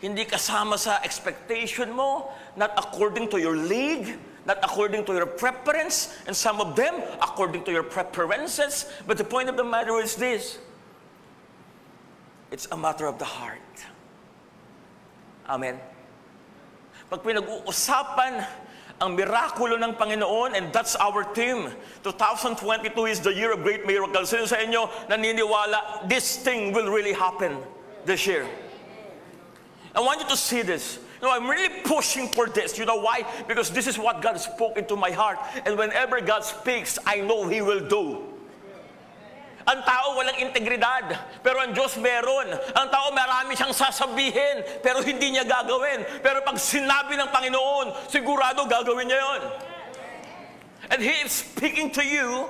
Hindi 0.00 0.24
kasama 0.24 0.80
sa 0.80 1.04
expectation 1.04 1.92
mo. 1.92 2.32
Not 2.56 2.72
according 2.80 3.28
to 3.32 3.36
your 3.36 3.56
league. 3.56 4.16
Not 4.48 4.60
according 4.64 5.04
to 5.08 5.12
your 5.12 5.28
preference. 5.28 6.16
And 6.24 6.32
some 6.32 6.60
of 6.60 6.72
them, 6.72 7.04
according 7.20 7.68
to 7.68 7.72
your 7.72 7.84
preferences. 7.84 8.88
But 9.04 9.20
the 9.20 9.28
point 9.28 9.48
of 9.52 9.56
the 9.60 9.64
matter 9.64 10.00
is 10.00 10.16
this. 10.16 10.56
It's 12.48 12.68
a 12.72 12.76
matter 12.76 13.04
of 13.04 13.20
the 13.20 13.28
heart. 13.28 13.60
Amen. 15.44 15.76
Pag 17.12 17.20
pinag-uusapan 17.20 18.46
ang 19.00 19.18
mirakulo 19.18 19.74
ng 19.74 19.94
Panginoon, 19.98 20.54
and 20.54 20.72
that's 20.72 20.94
our 20.96 21.24
theme. 21.34 21.72
2022 22.02 22.94
is 23.06 23.18
the 23.20 23.34
year 23.34 23.52
of 23.52 23.62
great 23.62 23.86
miracles. 23.86 24.30
Sino 24.30 24.46
sa 24.46 24.56
inyo 24.62 24.86
naniniwala, 25.10 26.06
this 26.08 26.38
thing 26.38 26.72
will 26.72 26.90
really 26.90 27.12
happen 27.12 27.58
this 28.06 28.26
year? 28.26 28.46
I 29.94 30.00
want 30.00 30.20
you 30.22 30.28
to 30.28 30.36
see 30.38 30.62
this. 30.62 30.98
Know, 31.24 31.32
I'm 31.32 31.48
really 31.48 31.80
pushing 31.82 32.28
for 32.28 32.48
this. 32.48 32.76
You 32.76 32.84
know 32.84 33.00
why? 33.00 33.24
Because 33.48 33.70
this 33.70 33.86
is 33.86 33.96
what 33.96 34.20
God 34.20 34.36
spoke 34.36 34.76
into 34.76 34.94
my 34.94 35.10
heart. 35.10 35.38
And 35.64 35.78
whenever 35.78 36.20
God 36.20 36.44
speaks, 36.44 36.98
I 37.06 37.24
know 37.24 37.48
He 37.48 37.62
will 37.62 37.88
do. 37.88 38.20
Ang 39.64 39.80
tao 39.88 40.20
walang 40.20 40.36
integridad, 40.36 41.16
ang 41.64 41.72
Diyos 41.72 41.96
meron. 41.96 42.52
Ang 42.52 42.86
tao 42.92 43.08
marami 43.16 43.56
siyang 43.56 43.72
sasabihin, 43.72 44.84
pero 44.84 45.00
hindi 45.00 45.32
niya 45.32 45.48
gagawin. 45.48 46.04
Pero 46.20 46.44
pag 46.44 46.60
sinabi 46.60 47.16
ng 47.16 47.28
Panginoon, 47.32 48.12
sigurado 48.12 48.68
gagawin 48.68 49.08
niya 49.08 49.18
yon. 49.18 49.42
And 50.92 51.00
He 51.00 51.24
is 51.24 51.32
speaking 51.32 51.88
to 51.96 52.04
you, 52.04 52.44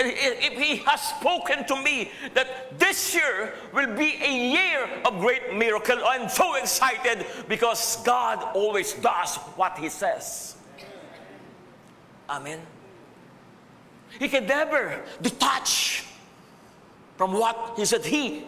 and 0.00 0.08
if 0.16 0.56
He 0.56 0.80
has 0.88 1.12
spoken 1.20 1.68
to 1.68 1.76
me 1.76 2.08
that 2.32 2.80
this 2.80 3.12
year 3.12 3.52
will 3.76 3.92
be 3.92 4.16
a 4.24 4.32
year 4.56 4.88
of 5.04 5.20
great 5.20 5.52
miracle, 5.52 6.00
I'm 6.00 6.32
so 6.32 6.56
excited 6.56 7.28
because 7.46 8.00
God 8.02 8.40
always 8.56 8.96
does 8.96 9.36
what 9.60 9.76
He 9.76 9.92
says. 9.92 10.56
Amen. 12.24 12.64
He 14.18 14.28
can 14.28 14.46
never 14.46 15.02
detach 15.20 16.04
from 17.16 17.32
what 17.32 17.74
he 17.76 17.84
said. 17.84 18.04
He 18.04 18.44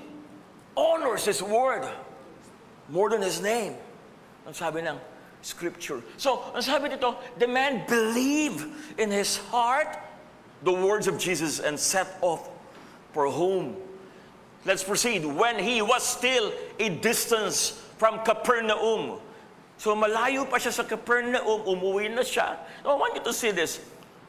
honors 0.77 1.25
his 1.25 1.43
word 1.43 1.89
more 2.89 3.11
than 3.11 3.23
his 3.23 3.41
name. 3.41 3.75
Ang 4.47 4.55
sabi 4.55 4.85
ng 4.85 5.01
scripture. 5.43 6.03
So, 6.17 6.43
ang 6.55 6.63
sabi 6.63 6.95
dito, 6.95 7.17
the 7.39 7.49
man 7.49 7.83
believed 7.89 8.63
in 8.99 9.11
his 9.11 9.43
heart 9.51 9.99
the 10.63 10.73
words 10.73 11.09
of 11.09 11.19
Jesus 11.19 11.59
and 11.59 11.79
set 11.79 12.07
off 12.23 12.49
for 13.13 13.27
home. 13.27 13.75
Let's 14.65 14.83
proceed. 14.83 15.25
When 15.25 15.59
he 15.59 15.83
was 15.83 16.03
still 16.03 16.53
a 16.79 16.89
distance 16.89 17.79
from 17.99 18.21
Capernaum. 18.27 19.23
So 19.77 19.95
malayo 19.95 20.49
pa 20.49 20.57
siya 20.57 20.73
sa 20.73 20.83
Capernaum, 20.83 21.63
umuwi 21.69 22.11
na 22.11 22.25
siya. 22.25 22.59
I 22.83 22.95
want 22.97 23.15
you 23.15 23.23
to 23.23 23.33
see 23.33 23.53
this. 23.53 23.79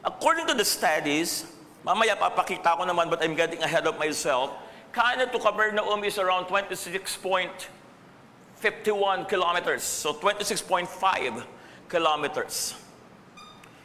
According 0.04 0.46
to 0.46 0.54
the 0.54 0.64
studies, 0.64 1.58
Mamaya 1.86 2.18
papakita 2.18 2.74
ko 2.74 2.82
naman 2.82 3.06
but 3.08 3.22
I'm 3.22 3.38
getting 3.38 3.62
ahead 3.62 3.86
of 3.86 3.96
myself. 3.96 4.52
Canada 4.92 5.32
to 5.32 5.38
Capernaum 5.38 6.04
is 6.04 6.18
around 6.18 6.46
26.51 6.46 9.28
kilometers. 9.28 9.82
So 9.82 10.14
26.5 10.14 11.44
kilometers. 11.88 12.74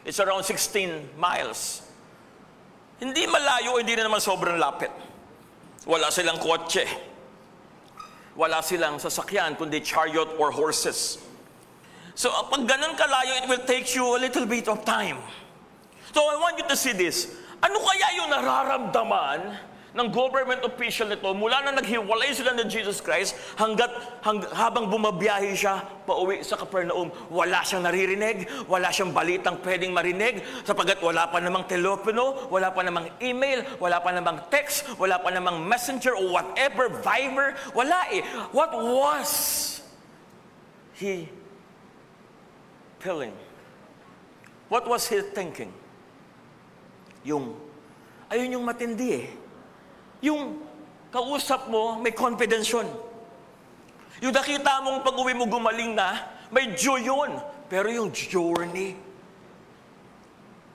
It's 0.06 0.20
around 0.20 0.44
16 0.44 1.10
miles. 1.18 1.82
Hindi 3.00 3.26
malayo, 3.28 3.78
hindi 3.80 3.96
na 3.96 4.04
naman 4.08 4.20
sobrang 4.20 4.60
lapit. 4.60 4.92
Wala 5.88 6.12
silang 6.12 6.40
kotse. 6.40 6.88
Wala 8.36 8.62
silang 8.64 9.00
sasakyan, 9.00 9.56
kundi 9.60 9.80
chariot 9.84 10.28
or 10.40 10.52
horses. 10.52 11.18
So 12.16 12.30
pag 12.48 12.68
ganun 12.68 12.96
kalayo, 12.96 13.44
it 13.44 13.50
will 13.50 13.66
take 13.68 13.96
you 13.96 14.16
a 14.16 14.20
little 14.20 14.46
bit 14.46 14.68
of 14.68 14.86
time. 14.86 15.18
So 16.14 16.30
I 16.30 16.36
want 16.38 16.58
you 16.58 16.68
to 16.70 16.78
see 16.78 16.94
this. 16.94 17.36
Ano 17.64 17.80
kaya 17.80 18.08
yung 18.20 18.30
nararamdaman 18.30 19.58
ng 19.94 20.08
government 20.10 20.66
official 20.66 21.06
nito 21.06 21.30
mula 21.38 21.62
na 21.62 21.78
naghiwalay 21.78 22.34
sila 22.34 22.58
ng 22.58 22.66
Jesus 22.66 22.98
Christ 22.98 23.38
hanggat 23.62 23.94
hang, 24.26 24.42
habang 24.50 24.90
bumabiyahe 24.90 25.54
siya 25.54 25.86
pauwi 26.10 26.42
sa 26.42 26.58
Capernaum, 26.58 27.14
wala 27.30 27.62
siyang 27.62 27.86
naririnig, 27.86 28.50
wala 28.66 28.90
siyang 28.90 29.14
balitang 29.14 29.62
pwedeng 29.62 29.94
marinig 29.94 30.42
sapagkat 30.66 30.98
wala 30.98 31.30
pa 31.30 31.38
namang 31.38 31.70
telepono, 31.70 32.50
wala 32.50 32.74
pa 32.74 32.82
namang 32.82 33.06
email, 33.22 33.62
wala 33.78 34.02
pa 34.02 34.10
namang 34.10 34.42
text, 34.50 34.90
wala 34.98 35.22
pa 35.22 35.30
namang 35.30 35.62
messenger 35.62 36.18
or 36.18 36.26
whatever, 36.42 36.90
Viber, 36.90 37.54
wala 37.78 38.02
eh. 38.10 38.26
What 38.50 38.74
was 38.74 39.30
he 40.98 41.30
feeling? 42.98 43.38
What 44.74 44.90
was 44.90 45.06
he 45.06 45.22
thinking? 45.22 45.70
Yung, 47.22 47.54
ayun 48.34 48.58
yung 48.58 48.66
matindi 48.66 49.22
eh. 49.22 49.43
Yung 50.24 50.64
kausap 51.12 51.68
mo, 51.68 52.00
may 52.00 52.16
confidence 52.16 52.72
yun. 52.72 52.88
Yung 54.24 54.32
nakita 54.32 54.80
mong 54.80 55.04
pag-uwi 55.04 55.36
mo 55.36 55.44
gumaling 55.52 56.00
na, 56.00 56.32
may 56.48 56.72
joy 56.80 57.04
yun. 57.04 57.36
Pero 57.68 57.92
yung 57.92 58.08
journey, 58.16 58.96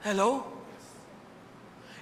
hello? 0.05 0.45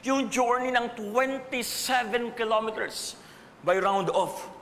Yung 0.03 0.27
journey 0.27 0.75
ng 0.75 0.91
27 0.99 2.35
kilometers 2.35 3.15
by 3.63 3.79
round 3.79 4.11
off. 4.11 4.56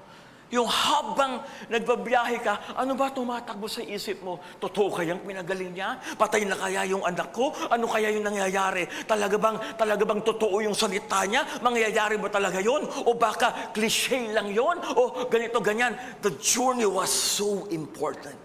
Yung 0.54 0.70
habang 0.70 1.42
nagbabiyahe 1.66 2.38
ka, 2.38 2.78
ano 2.78 2.94
ba 2.94 3.10
tumatakbo 3.10 3.66
sa 3.66 3.82
isip 3.82 4.22
mo? 4.22 4.38
Totoo 4.62 4.94
kayang 4.94 5.26
pinagaling 5.26 5.74
niya? 5.74 5.98
Patay 6.14 6.46
na 6.46 6.54
kaya 6.54 6.86
yung 6.86 7.02
anak 7.02 7.34
ko? 7.34 7.50
Ano 7.74 7.90
kaya 7.90 8.14
yung 8.14 8.22
nangyayari? 8.22 8.86
Talaga 9.02 9.34
bang, 9.34 9.58
talaga 9.74 10.06
bang 10.06 10.22
totoo 10.22 10.62
yung 10.62 10.78
salita 10.78 11.26
niya? 11.26 11.42
Mangyayari 11.58 12.22
ba 12.22 12.30
talaga 12.30 12.62
yon? 12.62 12.86
O 13.02 13.18
baka 13.18 13.74
cliche 13.74 14.30
lang 14.30 14.54
yon? 14.54 14.78
O 14.94 15.26
ganito, 15.26 15.58
ganyan? 15.58 15.98
The 16.22 16.38
journey 16.38 16.86
was 16.86 17.10
so 17.10 17.66
important. 17.74 18.38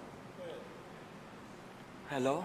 Hello? 2.10 2.42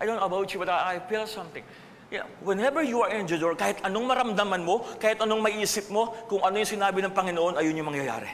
I 0.00 0.06
don't 0.08 0.16
know 0.16 0.24
about 0.24 0.48
you, 0.56 0.58
but 0.62 0.72
I 0.72 0.96
I 0.96 1.04
feel 1.04 1.28
something. 1.28 1.66
Yeah, 2.08 2.24
whenever 2.40 2.80
you 2.80 3.04
are 3.04 3.12
in 3.12 3.28
the 3.28 3.36
door, 3.36 3.52
kahit 3.52 3.84
anong 3.84 4.08
maramdaman 4.08 4.64
mo, 4.64 4.80
kahit 4.96 5.20
anong 5.20 5.44
maiisip 5.44 5.92
mo, 5.92 6.16
kung 6.24 6.40
ano 6.40 6.56
yung 6.56 6.72
sinabi 6.72 7.04
ng 7.04 7.12
Panginoon, 7.12 7.60
ayun 7.60 7.76
yung 7.76 7.88
mangyayari. 7.92 8.32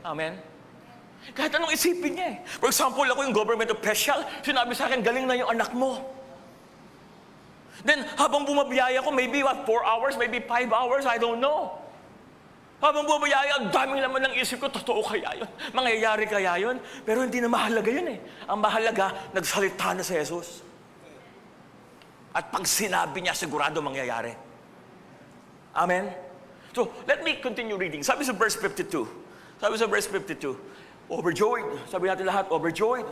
Amen? 0.00 0.40
Kahit 1.36 1.52
anong 1.52 1.76
isipin 1.76 2.16
niya 2.16 2.28
eh. 2.32 2.36
For 2.48 2.72
example, 2.72 3.04
ako 3.04 3.20
yung 3.28 3.36
government 3.36 3.68
official, 3.68 4.24
sinabi 4.40 4.72
sa 4.72 4.88
akin, 4.88 5.04
galing 5.04 5.28
na 5.28 5.36
yung 5.36 5.52
anak 5.52 5.68
mo. 5.76 6.00
Then, 7.84 8.08
habang 8.16 8.48
bumabiyaya 8.48 9.04
ko, 9.04 9.12
maybe 9.12 9.44
what, 9.44 9.68
four 9.68 9.84
hours, 9.84 10.16
maybe 10.16 10.40
five 10.40 10.72
hours, 10.72 11.04
I 11.04 11.20
don't 11.20 11.44
know. 11.44 11.76
Habang 12.80 13.04
bumabiyaya, 13.04 13.60
ang 13.60 13.68
daming 13.68 14.00
laman 14.00 14.32
ng 14.32 14.34
isip 14.40 14.64
ko, 14.64 14.72
totoo 14.72 15.04
kaya 15.04 15.44
yun? 15.44 15.50
Mangyayari 15.76 16.24
kaya 16.24 16.56
yun? 16.56 16.80
Pero 17.04 17.20
hindi 17.20 17.44
na 17.44 17.52
mahalaga 17.52 17.92
yun 17.92 18.16
eh. 18.16 18.18
Ang 18.48 18.64
mahalaga, 18.64 19.12
nagsalita 19.36 19.92
na 19.92 20.00
si 20.00 20.16
Jesus. 20.16 20.65
At 22.36 22.52
pag 22.52 22.68
sinabi 22.68 23.24
niya, 23.24 23.32
sigurado 23.32 23.80
mangyayari. 23.80 24.36
Amen? 25.72 26.12
So, 26.76 26.92
let 27.08 27.24
me 27.24 27.40
continue 27.40 27.80
reading. 27.80 28.04
Sabi 28.04 28.28
sa 28.28 28.36
verse 28.36 28.60
52. 28.60 29.08
Sabi 29.56 29.80
sa 29.80 29.88
verse 29.88 30.04
52. 30.04 30.52
Overjoyed. 31.08 31.64
Sabi 31.88 32.12
natin 32.12 32.28
lahat, 32.28 32.52
overjoyed. 32.52 33.08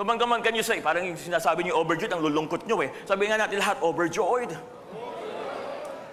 Come 0.00 0.16
on, 0.16 0.40
can 0.40 0.56
you 0.56 0.64
say? 0.64 0.80
Parang 0.80 1.04
yung 1.04 1.20
sinasabi 1.20 1.68
niyo 1.68 1.76
overjoyed, 1.76 2.10
ang 2.10 2.24
lulungkot 2.24 2.64
niyo 2.64 2.80
eh. 2.80 2.90
Sabi 3.04 3.28
nga 3.28 3.36
natin 3.36 3.60
lahat, 3.60 3.76
overjoyed. 3.84 4.56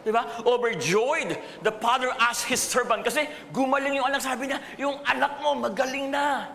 Diba? 0.03 0.27
Overjoyed. 0.43 1.39
The 1.63 1.71
father 1.79 2.11
asked 2.19 2.51
his 2.51 2.59
servant. 2.59 3.05
Kasi 3.05 3.29
gumaling 3.55 3.95
yung 3.95 4.05
anak. 4.11 4.19
Sabi 4.19 4.51
niya, 4.51 4.59
yung 4.75 4.99
anak 5.07 5.39
mo 5.39 5.55
magaling 5.55 6.11
na. 6.11 6.51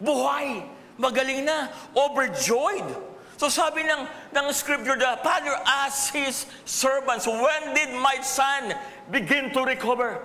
Buhay. 0.00 0.64
Magaling 0.96 1.44
na. 1.44 1.68
Overjoyed. 1.92 3.07
So 3.38 3.46
sabi 3.46 3.86
ng, 3.86 4.02
ng 4.34 4.46
scripture, 4.50 4.98
the 4.98 5.14
father 5.22 5.54
asked 5.62 6.10
his 6.10 6.42
servants, 6.66 7.22
when 7.22 7.70
did 7.70 7.94
my 7.94 8.18
son 8.18 8.74
begin 9.14 9.54
to 9.54 9.62
recover? 9.62 10.18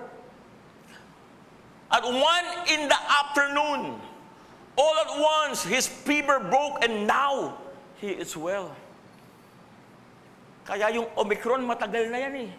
At 1.94 2.02
one 2.02 2.48
in 2.74 2.90
the 2.90 2.98
afternoon, 3.22 4.02
all 4.74 4.96
at 4.98 5.14
once, 5.14 5.62
his 5.62 5.86
fever 5.86 6.42
broke 6.42 6.82
and 6.82 7.06
now 7.06 7.54
he 8.02 8.18
is 8.18 8.34
well. 8.34 8.74
Kaya 10.66 10.90
yung 10.90 11.06
Omicron, 11.14 11.62
matagal 11.70 12.10
na 12.10 12.18
yan 12.18 12.50
eh. 12.50 12.52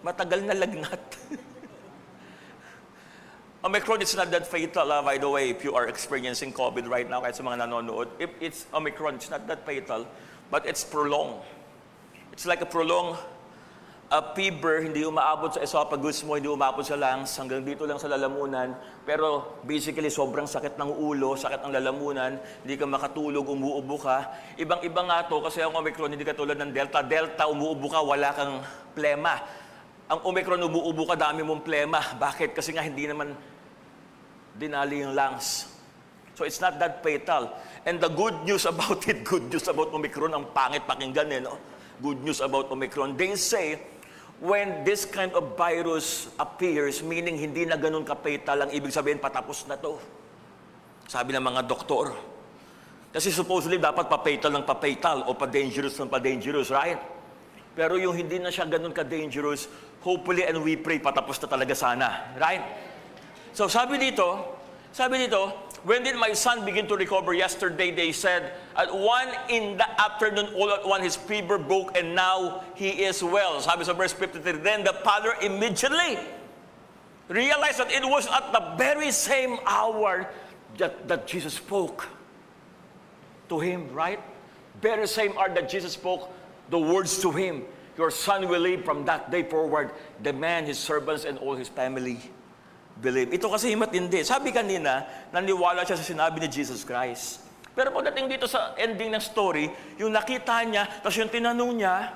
Matagal 0.00 0.40
na 0.40 0.56
lagnat. 0.56 1.04
Omicron 3.64 4.04
is 4.04 4.12
not 4.12 4.28
that 4.28 4.44
fatal, 4.44 4.92
ah, 4.92 5.00
by 5.00 5.16
the 5.16 5.24
way, 5.24 5.48
if 5.48 5.64
you 5.64 5.72
are 5.72 5.88
experiencing 5.88 6.52
COVID 6.52 6.84
right 6.84 7.08
now, 7.08 7.24
kahit 7.24 7.40
sa 7.40 7.40
mga 7.40 7.64
nanonood. 7.64 8.12
If 8.20 8.28
it's 8.36 8.68
Omicron, 8.76 9.16
it's 9.16 9.32
not 9.32 9.48
that 9.48 9.64
fatal, 9.64 10.04
but 10.52 10.68
it's 10.68 10.84
prolonged. 10.84 11.40
It's 12.28 12.44
like 12.44 12.60
a 12.60 12.68
prolonged 12.68 13.16
uh, 14.12 14.20
fever, 14.36 14.84
hindi 14.84 15.08
umaabot 15.08 15.56
sa 15.56 15.64
esophagus 15.64 16.20
mo, 16.28 16.36
hindi 16.36 16.52
umaabot 16.52 16.84
sa 16.84 16.92
lungs, 16.92 17.32
hanggang 17.40 17.64
dito 17.64 17.88
lang 17.88 17.96
sa 17.96 18.12
lalamunan. 18.12 18.76
Pero 19.08 19.56
basically, 19.64 20.12
sobrang 20.12 20.44
sakit 20.44 20.76
ng 20.76 21.00
ulo, 21.00 21.32
sakit 21.32 21.64
ng 21.64 21.72
lalamunan, 21.72 22.36
hindi 22.68 22.76
ka 22.76 22.84
makatulog, 22.84 23.48
umuubo 23.48 23.96
ka. 23.96 24.28
Ibang-iba 24.60 25.00
nga 25.08 25.24
to, 25.24 25.40
kasi 25.40 25.64
ang 25.64 25.72
Omicron, 25.72 26.12
hindi 26.12 26.28
katulad 26.28 26.60
ng 26.60 26.68
Delta. 26.68 27.00
Delta, 27.00 27.48
umuubo 27.48 27.88
ka, 27.88 28.04
wala 28.04 28.28
kang 28.36 28.60
plema. 28.92 29.40
Ang 30.12 30.20
Omicron, 30.20 30.60
umuubo 30.60 31.08
ka, 31.08 31.16
dami 31.16 31.40
mong 31.40 31.64
plema. 31.64 32.12
Bakit? 32.20 32.52
Kasi 32.52 32.76
nga 32.76 32.84
hindi 32.84 33.08
naman 33.08 33.53
dinali 34.54 35.02
yung 35.02 35.14
lungs. 35.14 35.70
So 36.34 36.42
it's 36.42 36.58
not 36.58 36.78
that 36.82 37.02
fatal. 37.02 37.54
And 37.86 38.02
the 38.02 38.10
good 38.10 38.34
news 38.42 38.66
about 38.72 39.06
it, 39.06 39.22
good 39.22 39.50
news 39.50 39.66
about 39.70 39.94
Omicron, 39.94 40.34
ang 40.34 40.50
pangit 40.50 40.86
pakinggan 40.86 41.30
eh, 41.30 41.40
no? 41.42 41.58
Good 42.02 42.26
news 42.26 42.42
about 42.42 42.70
Omicron. 42.74 43.14
They 43.14 43.38
say, 43.38 43.78
when 44.42 44.82
this 44.82 45.06
kind 45.06 45.30
of 45.32 45.54
virus 45.54 46.26
appears, 46.42 47.02
meaning 47.06 47.38
hindi 47.38 47.62
na 47.62 47.78
ganun 47.78 48.02
ka-fatal, 48.02 48.66
ang 48.66 48.70
ibig 48.74 48.90
sabihin, 48.90 49.22
patapos 49.22 49.62
na 49.70 49.78
to. 49.78 49.94
Sabi 51.06 51.36
ng 51.36 51.44
mga 51.44 51.70
doktor. 51.70 52.10
Kasi 53.14 53.30
supposedly, 53.30 53.78
dapat 53.78 54.10
pa-fatal 54.10 54.50
ng 54.58 54.66
pa-fatal 54.66 55.30
o 55.30 55.38
pa-dangerous 55.38 55.94
ng 56.02 56.10
pa-dangerous, 56.10 56.74
right? 56.74 56.98
Pero 57.78 57.94
yung 57.94 58.14
hindi 58.14 58.42
na 58.42 58.50
siya 58.50 58.66
ganun 58.66 58.90
ka-dangerous, 58.90 59.70
hopefully 60.02 60.42
and 60.42 60.58
we 60.58 60.74
pray, 60.74 60.98
patapos 60.98 61.38
na 61.38 61.46
talaga 61.46 61.74
sana, 61.78 62.34
right? 62.34 62.93
So 63.54 63.70
sabi 63.70 64.02
dito, 64.02 64.58
sabi 64.90 65.30
dito, 65.30 65.54
when 65.86 66.02
did 66.02 66.18
my 66.18 66.34
son 66.34 66.66
begin 66.66 66.90
to 66.90 66.98
recover? 66.98 67.32
Yesterday 67.34 67.94
they 67.94 68.10
said, 68.10 68.58
at 68.74 68.90
one 68.90 69.30
in 69.48 69.78
the 69.78 69.86
afternoon, 70.00 70.50
all 70.58 70.74
at 70.74 70.82
one 70.82 71.00
his 71.00 71.14
fever 71.14 71.56
broke 71.56 71.96
and 71.96 72.18
now 72.18 72.64
he 72.74 73.06
is 73.06 73.22
well. 73.22 73.60
Sabi 73.62 73.86
sa 73.86 73.94
verse 73.94 74.12
53, 74.12 74.58
then 74.58 74.82
the 74.82 74.92
father 75.06 75.38
immediately 75.40 76.18
realized 77.30 77.78
that 77.78 77.94
it 77.94 78.02
was 78.02 78.26
at 78.26 78.50
the 78.50 78.74
very 78.74 79.14
same 79.14 79.62
hour 79.66 80.26
that, 80.78 81.06
that 81.06 81.30
Jesus 81.30 81.54
spoke 81.54 82.08
to 83.48 83.60
him, 83.60 83.86
right? 83.94 84.18
Very 84.82 85.06
same 85.06 85.30
hour 85.38 85.48
that 85.54 85.70
Jesus 85.70 85.92
spoke 85.94 86.26
the 86.70 86.78
words 86.78 87.22
to 87.22 87.30
him. 87.30 87.62
Your 87.96 88.10
son 88.10 88.48
will 88.48 88.66
live 88.66 88.84
from 88.84 89.04
that 89.04 89.30
day 89.30 89.44
forward. 89.44 89.92
The 90.24 90.32
man, 90.32 90.66
his 90.66 90.76
servants, 90.76 91.24
and 91.24 91.38
all 91.38 91.54
his 91.54 91.68
family 91.68 92.18
believe. 92.98 93.34
Ito 93.34 93.50
kasi 93.50 93.74
matindi. 93.74 94.22
Sabi 94.22 94.54
kanina, 94.54 95.02
naniwala 95.34 95.82
siya 95.82 95.98
sa 95.98 96.06
sinabi 96.06 96.42
ni 96.42 96.48
Jesus 96.50 96.86
Christ. 96.86 97.42
Pero 97.74 97.90
pagdating 97.90 98.30
dito 98.30 98.46
sa 98.46 98.78
ending 98.78 99.10
ng 99.18 99.22
story, 99.22 99.66
yung 99.98 100.14
nakita 100.14 100.62
niya, 100.62 100.86
tapos 101.02 101.18
yung 101.18 101.30
tinanong 101.32 101.72
niya, 101.74 102.14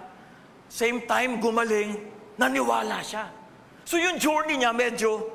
same 0.71 1.03
time 1.03 1.43
gumaling, 1.43 1.99
naniwala 2.39 3.03
siya. 3.03 3.27
So 3.83 3.99
yung 3.99 4.23
journey 4.23 4.63
niya 4.63 4.71
medyo 4.71 5.35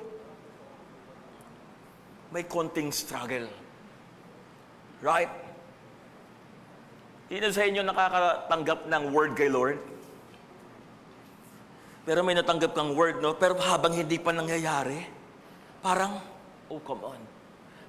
may 2.32 2.48
konting 2.48 2.90
struggle. 2.96 3.46
Right? 5.04 5.28
Sino 7.28 7.52
sa 7.52 7.68
inyo 7.68 7.82
nakakatanggap 7.84 8.80
ng 8.88 9.04
word 9.12 9.36
kay 9.36 9.52
Lord? 9.52 9.82
Pero 12.04 12.20
may 12.24 12.36
natanggap 12.36 12.72
kang 12.76 12.96
word, 12.96 13.20
no? 13.20 13.36
Pero 13.36 13.56
habang 13.60 13.96
hindi 13.96 14.20
pa 14.20 14.36
nangyayari, 14.36 15.23
parang, 15.84 16.24
oh, 16.72 16.80
come 16.80 17.04
on. 17.04 17.22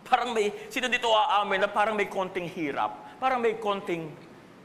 Parang 0.04 0.34
may, 0.34 0.52
sino 0.68 0.90
dito 0.90 1.08
aamin 1.08 1.64
na 1.64 1.70
parang 1.70 1.94
may 1.96 2.10
konting 2.10 2.50
hirap, 2.50 3.16
parang 3.22 3.40
may 3.40 3.56
konting 3.56 4.12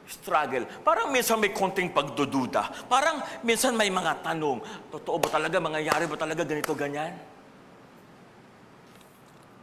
struggle, 0.10 0.66
parang 0.82 1.14
minsan 1.14 1.38
may 1.38 1.54
konting 1.54 1.94
pagdududa, 1.94 2.90
parang 2.90 3.22
minsan 3.46 3.78
may 3.78 3.88
mga 3.94 4.26
tanong, 4.26 4.60
totoo 4.90 5.22
ba 5.22 5.30
talaga, 5.30 5.62
mangyayari 5.62 6.10
ba 6.10 6.18
talaga 6.18 6.42
ganito, 6.44 6.74
ganyan? 6.74 7.14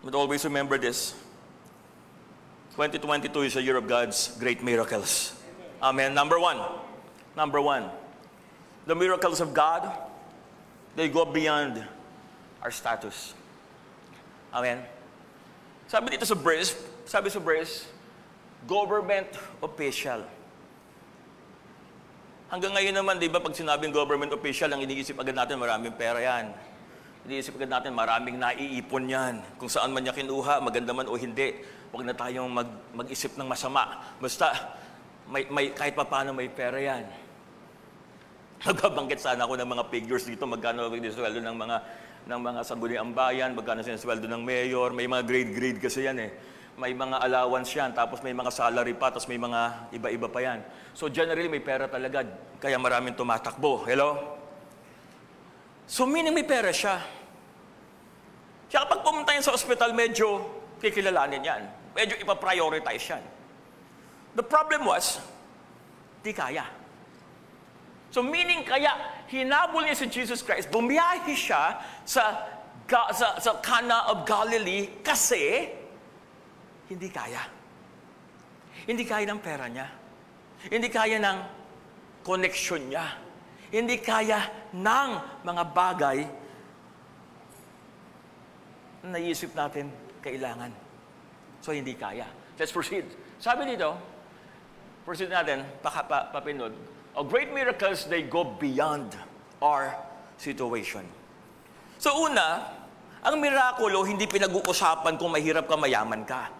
But 0.07 0.15
always 0.15 0.47
remember 0.47 0.79
this, 0.79 1.19
2022 2.79 3.43
is 3.43 3.57
a 3.59 3.63
year 3.63 3.77
of 3.77 3.91
God's 3.91 4.39
great 4.39 4.63
miracles. 4.63 5.35
Amen. 5.83 6.15
Number 6.15 6.39
one, 6.39 6.63
number 7.37 7.61
one, 7.61 7.91
the 8.87 8.95
miracles 8.95 9.43
of 9.43 9.53
God, 9.53 9.91
they 10.95 11.09
go 11.09 11.25
beyond 11.25 11.83
our 12.63 12.71
status. 12.71 13.35
Amen. 14.57 14.81
Sabi 15.85 16.17
dito 16.17 16.25
sa 16.25 16.33
verse, 16.33 16.73
sabi 17.05 17.29
sa 17.29 17.37
verse, 17.37 17.85
government 18.65 19.29
official. 19.61 20.25
Hanggang 22.49 22.73
ngayon 22.73 22.97
naman, 22.97 23.21
di 23.21 23.29
ba, 23.29 23.37
pag 23.37 23.53
sinabing 23.53 23.93
government 23.93 24.33
official, 24.33 24.73
ang 24.73 24.81
iniisip 24.81 25.21
agad 25.21 25.37
natin, 25.37 25.61
maraming 25.61 25.93
pera 25.93 26.17
yan. 26.25 26.57
Iniisip 27.29 27.61
agad 27.61 27.69
natin, 27.69 27.93
maraming 27.93 28.41
naiipon 28.41 29.05
yan. 29.05 29.45
Kung 29.61 29.69
saan 29.69 29.93
man 29.93 30.01
niya 30.01 30.17
kinuha, 30.17 30.65
maganda 30.65 30.97
man 30.97 31.11
o 31.11 31.21
hindi. 31.21 31.61
Huwag 31.93 32.09
na 32.09 32.17
tayong 32.17 32.49
mag, 32.49 32.71
mag-isip 32.97 33.37
ng 33.37 33.45
masama. 33.45 34.01
Basta, 34.17 34.73
may, 35.29 35.45
may, 35.53 35.69
kahit 35.77 35.93
pa 35.93 36.09
paano 36.09 36.33
may 36.33 36.49
pera 36.49 36.81
yan. 36.81 37.05
Nagbabanggit 38.65 39.21
sana 39.21 39.45
ako 39.45 39.61
ng 39.61 39.69
mga 39.69 39.85
figures 39.93 40.25
dito, 40.25 40.49
magkano 40.49 40.89
ang 40.89 40.97
sweldo 40.97 41.45
ng 41.45 41.59
mga 41.61 41.77
ng 42.27 42.41
mga 42.43 42.61
sangguniang 42.67 43.15
bayan, 43.15 43.55
magkano 43.55 43.87
sweldo 43.87 44.27
ng 44.27 44.43
mayor, 44.43 44.91
may 44.91 45.07
mga 45.07 45.23
grade-grade 45.23 45.79
kasi 45.79 46.11
yan 46.11 46.19
eh. 46.19 46.31
May 46.77 46.93
mga 46.93 47.23
allowance 47.23 47.73
yan, 47.73 47.95
tapos 47.95 48.21
may 48.21 48.35
mga 48.35 48.51
salary 48.53 48.93
pa, 48.99 49.09
tapos 49.15 49.31
may 49.31 49.39
mga 49.39 49.95
iba-iba 49.95 50.29
pa 50.29 50.43
yan. 50.43 50.59
So 50.93 51.07
generally 51.09 51.49
may 51.49 51.63
pera 51.63 51.87
talaga, 51.87 52.27
kaya 52.59 52.77
maraming 52.77 53.15
tumatakbo. 53.15 53.87
Hello? 53.87 54.37
So 55.87 56.05
meaning 56.05 56.35
may 56.35 56.45
pera 56.45 56.75
siya. 56.75 56.99
Kaya 58.67 58.83
kapag 58.85 59.01
pumunta 59.07 59.31
yan 59.31 59.47
sa 59.47 59.55
ospital, 59.55 59.95
medyo 59.95 60.43
kikilalanin 60.83 61.41
yan. 61.47 61.63
Medyo 61.95 62.21
ipaprioritize 62.27 63.07
yan. 63.07 63.23
The 64.35 64.45
problem 64.45 64.85
was, 64.85 65.23
di 66.21 66.35
kaya. 66.35 66.67
So 68.17 68.25
meaning 68.25 68.65
kaya 68.65 68.97
hinabol 69.29 69.85
niya 69.85 69.93
si 69.93 70.09
Jesus 70.09 70.41
Christ, 70.41 70.73
bumiyahe 70.73 71.37
siya 71.37 71.85
sa, 72.09 72.49
Ga- 72.89 73.13
sa, 73.13 73.37
sa 73.37 73.61
Cana 73.61 74.09
of 74.09 74.25
Galilee 74.25 75.05
kasi 75.05 75.69
hindi 76.89 77.13
kaya. 77.13 77.45
Hindi 78.89 79.05
kaya 79.05 79.29
ng 79.29 79.37
pera 79.45 79.69
niya. 79.69 79.85
Hindi 80.73 80.89
kaya 80.89 81.21
ng 81.21 81.39
connection 82.25 82.89
niya. 82.89 83.21
Hindi 83.69 84.01
kaya 84.01 84.49
ng 84.73 85.11
mga 85.45 85.63
bagay 85.77 86.19
na 89.05 89.21
naisip 89.21 89.53
natin 89.53 89.93
kailangan. 90.25 90.73
So 91.61 91.77
hindi 91.77 91.93
kaya. 91.93 92.25
Let's 92.57 92.73
proceed. 92.73 93.05
Sabi 93.37 93.69
dito, 93.77 93.93
proceed 95.05 95.29
natin, 95.29 95.69
paka, 95.85 96.01
pa, 96.09 96.33
papinod, 96.33 96.96
Oh, 97.17 97.25
great 97.25 97.49
miracles, 97.49 98.05
they 98.13 98.29
go 98.29 98.45
beyond 98.45 99.17
our 99.65 99.97
situation. 100.37 101.01
So 101.97 102.13
una, 102.13 102.77
ang 103.25 103.41
mirakulo, 103.41 104.05
hindi 104.05 104.29
pinag-uusapan 104.29 105.17
kung 105.17 105.33
mahirap 105.33 105.65
ka, 105.65 105.81
mayaman 105.81 106.29
ka. 106.29 106.53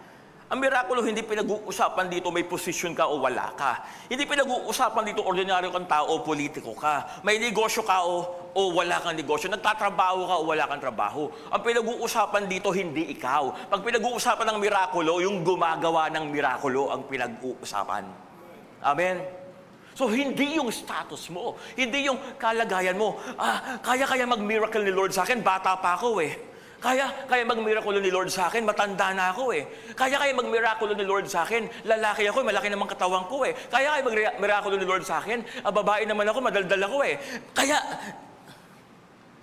Ang 0.49 0.57
mirakulo, 0.57 1.05
hindi 1.05 1.21
pinag-uusapan 1.21 2.09
dito 2.09 2.33
may 2.33 2.41
posisyon 2.41 2.97
ka 2.97 3.05
o 3.05 3.21
wala 3.21 3.53
ka. 3.53 3.85
Hindi 4.09 4.25
pinag-uusapan 4.25 5.13
dito 5.13 5.21
ordinaryo 5.21 5.69
kang 5.69 5.85
tao 5.85 6.09
o 6.09 6.25
politiko 6.25 6.73
ka. 6.73 7.21
May 7.21 7.37
negosyo 7.37 7.85
ka 7.85 8.01
o, 8.01 8.25
o 8.57 8.61
wala 8.73 8.97
kang 8.97 9.13
negosyo. 9.13 9.53
Nagtatrabaho 9.53 10.25
ka 10.25 10.35
o 10.41 10.43
wala 10.49 10.65
kang 10.65 10.81
trabaho. 10.81 11.29
Ang 11.53 11.61
pinag-uusapan 11.61 12.49
dito, 12.49 12.73
hindi 12.73 13.13
ikaw. 13.13 13.69
Pag 13.69 13.85
pinag-uusapan 13.85 14.49
ng 14.55 14.57
mirakulo, 14.57 15.21
yung 15.21 15.45
gumagawa 15.45 16.09
ng 16.09 16.33
mirakulo 16.33 16.89
ang 16.89 17.05
pinag-uusapan. 17.05 18.09
Amen? 18.81 19.46
So, 19.97 20.05
hindi 20.13 20.61
yung 20.61 20.69
status 20.69 21.33
mo. 21.33 21.57
Hindi 21.73 22.05
yung 22.05 22.21
kalagayan 22.37 22.93
mo. 22.93 23.17
Ah, 23.33 23.81
kaya-kaya 23.81 24.29
mag-miracle 24.29 24.85
ni 24.85 24.93
Lord 24.93 25.09
sa 25.09 25.25
akin. 25.25 25.41
Bata 25.41 25.73
pa 25.81 25.97
ako 25.97 26.21
eh. 26.21 26.37
Kaya, 26.77 27.09
kaya 27.25 27.41
mag-miracle 27.41 27.97
ni 27.97 28.13
Lord 28.13 28.29
sa 28.29 28.53
akin, 28.53 28.61
matanda 28.61 29.09
na 29.17 29.33
ako 29.33 29.49
eh. 29.57 29.65
Kaya 29.97 30.21
kaya 30.21 30.37
mag-miracle 30.37 30.93
ni 30.93 31.01
Lord 31.01 31.25
sa 31.25 31.41
akin, 31.49 31.65
lalaki 31.89 32.29
ako, 32.29 32.45
malaki 32.45 32.69
naman 32.69 32.85
katawan 32.85 33.25
ko 33.25 33.41
eh. 33.49 33.57
Kaya 33.73 33.97
kaya 33.97 34.05
mag-miracle 34.05 34.77
ni 34.77 34.85
Lord 34.85 35.01
sa 35.01 35.17
akin, 35.17 35.41
ah, 35.65 35.73
babae 35.73 36.05
naman 36.05 36.29
ako, 36.29 36.45
madaldal 36.45 36.81
ako 36.85 37.01
eh. 37.01 37.17
Kaya, 37.57 37.81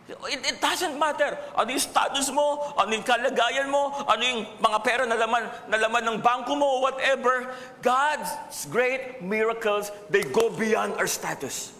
It, 0.05 0.41
it 0.45 0.59
doesn't 0.61 1.01
matter. 1.01 1.33
Ano 1.57 1.73
yung 1.73 1.81
status 1.81 2.29
mo, 2.29 2.77
ano 2.77 2.93
yung 2.93 3.07
kalagayan 3.09 3.73
mo, 3.73 3.89
ano 4.05 4.21
yung 4.21 4.41
mga 4.61 4.79
pera 4.85 5.05
na 5.09 5.17
laman, 5.17 5.49
na 5.65 5.81
laman 5.81 6.05
ng 6.05 6.19
bangko 6.21 6.53
mo, 6.53 6.85
whatever. 6.85 7.49
God's 7.81 8.69
great 8.69 9.25
miracles, 9.25 9.89
they 10.13 10.21
go 10.29 10.53
beyond 10.53 10.93
our 11.01 11.09
status. 11.09 11.73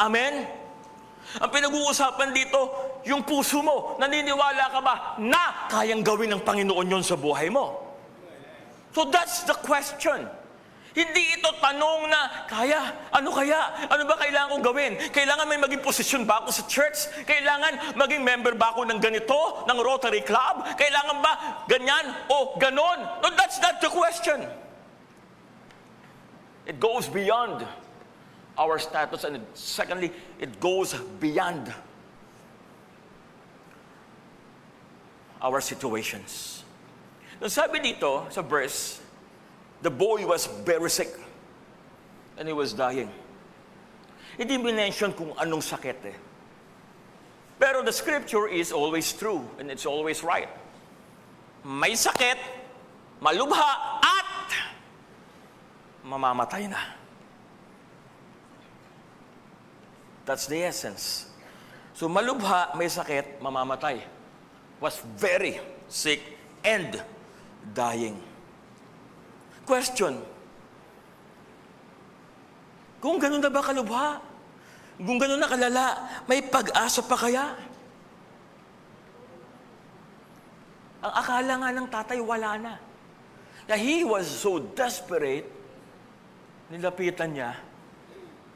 Amen? 0.00 0.48
Ang 1.36 1.50
pinag-uusapan 1.52 2.32
dito, 2.32 2.72
yung 3.04 3.20
puso 3.20 3.60
mo, 3.60 4.00
naniniwala 4.00 4.72
ka 4.72 4.80
ba 4.80 4.94
na 5.20 5.68
kayang 5.68 6.00
gawin 6.00 6.32
ng 6.32 6.40
Panginoon 6.40 6.88
yon 6.88 7.04
sa 7.04 7.20
buhay 7.20 7.52
mo? 7.52 7.84
So 8.96 9.04
that's 9.12 9.44
the 9.44 9.52
question. 9.60 10.24
Hindi 10.98 11.38
ito 11.38 11.54
tanong 11.62 12.10
na, 12.10 12.42
kaya, 12.50 12.90
ano 13.14 13.30
kaya? 13.30 13.86
Ano 13.86 14.02
ba 14.02 14.18
kailangan 14.18 14.58
kong 14.58 14.66
gawin? 14.66 14.92
Kailangan 15.14 15.46
may 15.46 15.54
maging 15.54 15.78
posisyon 15.78 16.26
ba 16.26 16.42
ako 16.42 16.50
sa 16.50 16.66
church? 16.66 17.06
Kailangan 17.22 17.94
maging 17.94 18.26
member 18.26 18.58
ba 18.58 18.74
ako 18.74 18.82
ng 18.82 18.98
ganito, 18.98 19.62
ng 19.62 19.78
Rotary 19.78 20.26
Club? 20.26 20.66
Kailangan 20.74 21.22
ba 21.22 21.62
ganyan 21.70 22.02
o 22.26 22.58
ganon? 22.58 22.98
No, 23.22 23.30
that's 23.38 23.62
not 23.62 23.78
the 23.78 23.86
question. 23.86 24.42
It 26.66 26.82
goes 26.82 27.06
beyond 27.06 27.62
our 28.58 28.82
status 28.82 29.22
and 29.22 29.38
secondly, 29.54 30.10
it 30.42 30.58
goes 30.58 30.98
beyond 31.22 31.70
our 35.38 35.62
situations. 35.62 36.66
Nung 37.38 37.54
sabi 37.54 37.78
dito 37.78 38.26
sa 38.34 38.42
verse, 38.42 38.98
the 39.82 39.90
boy 39.90 40.26
was 40.26 40.46
very 40.64 40.90
sick 40.90 41.10
and 42.36 42.46
he 42.46 42.54
was 42.54 42.72
dying. 42.72 43.10
Hindi 44.38 44.58
minention 44.58 45.14
kung 45.16 45.34
anong 45.34 45.62
sakit 45.62 45.98
eh. 46.06 46.18
Pero 47.58 47.82
the 47.82 47.90
scripture 47.90 48.46
is 48.46 48.70
always 48.70 49.10
true 49.10 49.42
and 49.58 49.66
it's 49.66 49.82
always 49.82 50.22
right. 50.22 50.46
May 51.66 51.98
sakit, 51.98 52.38
malubha, 53.18 53.98
at 53.98 54.48
mamamatay 56.06 56.70
na. 56.70 56.78
That's 60.22 60.46
the 60.46 60.62
essence. 60.62 61.26
So 61.98 62.06
malubha, 62.06 62.78
may 62.78 62.86
sakit, 62.86 63.42
mamamatay. 63.42 64.06
Was 64.78 65.02
very 65.18 65.58
sick 65.90 66.22
and 66.62 67.02
dying. 67.74 68.22
Question. 69.68 70.16
Kung 73.04 73.20
ganun 73.20 73.44
na 73.44 73.52
ba 73.52 73.60
kalubha? 73.60 74.16
Kung 74.96 75.20
ganun 75.20 75.36
na 75.36 75.46
kalala, 75.46 76.08
may 76.24 76.40
pag-asa 76.40 77.04
pa 77.04 77.14
kaya? 77.20 77.52
Ang 81.04 81.12
akala 81.14 81.52
nga 81.60 81.70
ng 81.70 81.88
tatay, 81.92 82.18
wala 82.18 82.56
na. 82.56 82.74
Na 83.68 83.74
he 83.76 84.02
was 84.02 84.24
so 84.26 84.56
desperate, 84.58 85.46
nilapitan 86.72 87.36
niya, 87.36 87.52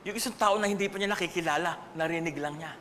yung 0.02 0.16
isang 0.18 0.34
tao 0.34 0.58
na 0.58 0.66
hindi 0.66 0.90
pa 0.90 0.98
niya 0.98 1.14
nakikilala, 1.14 1.94
narinig 1.94 2.34
lang 2.40 2.58
niya. 2.58 2.72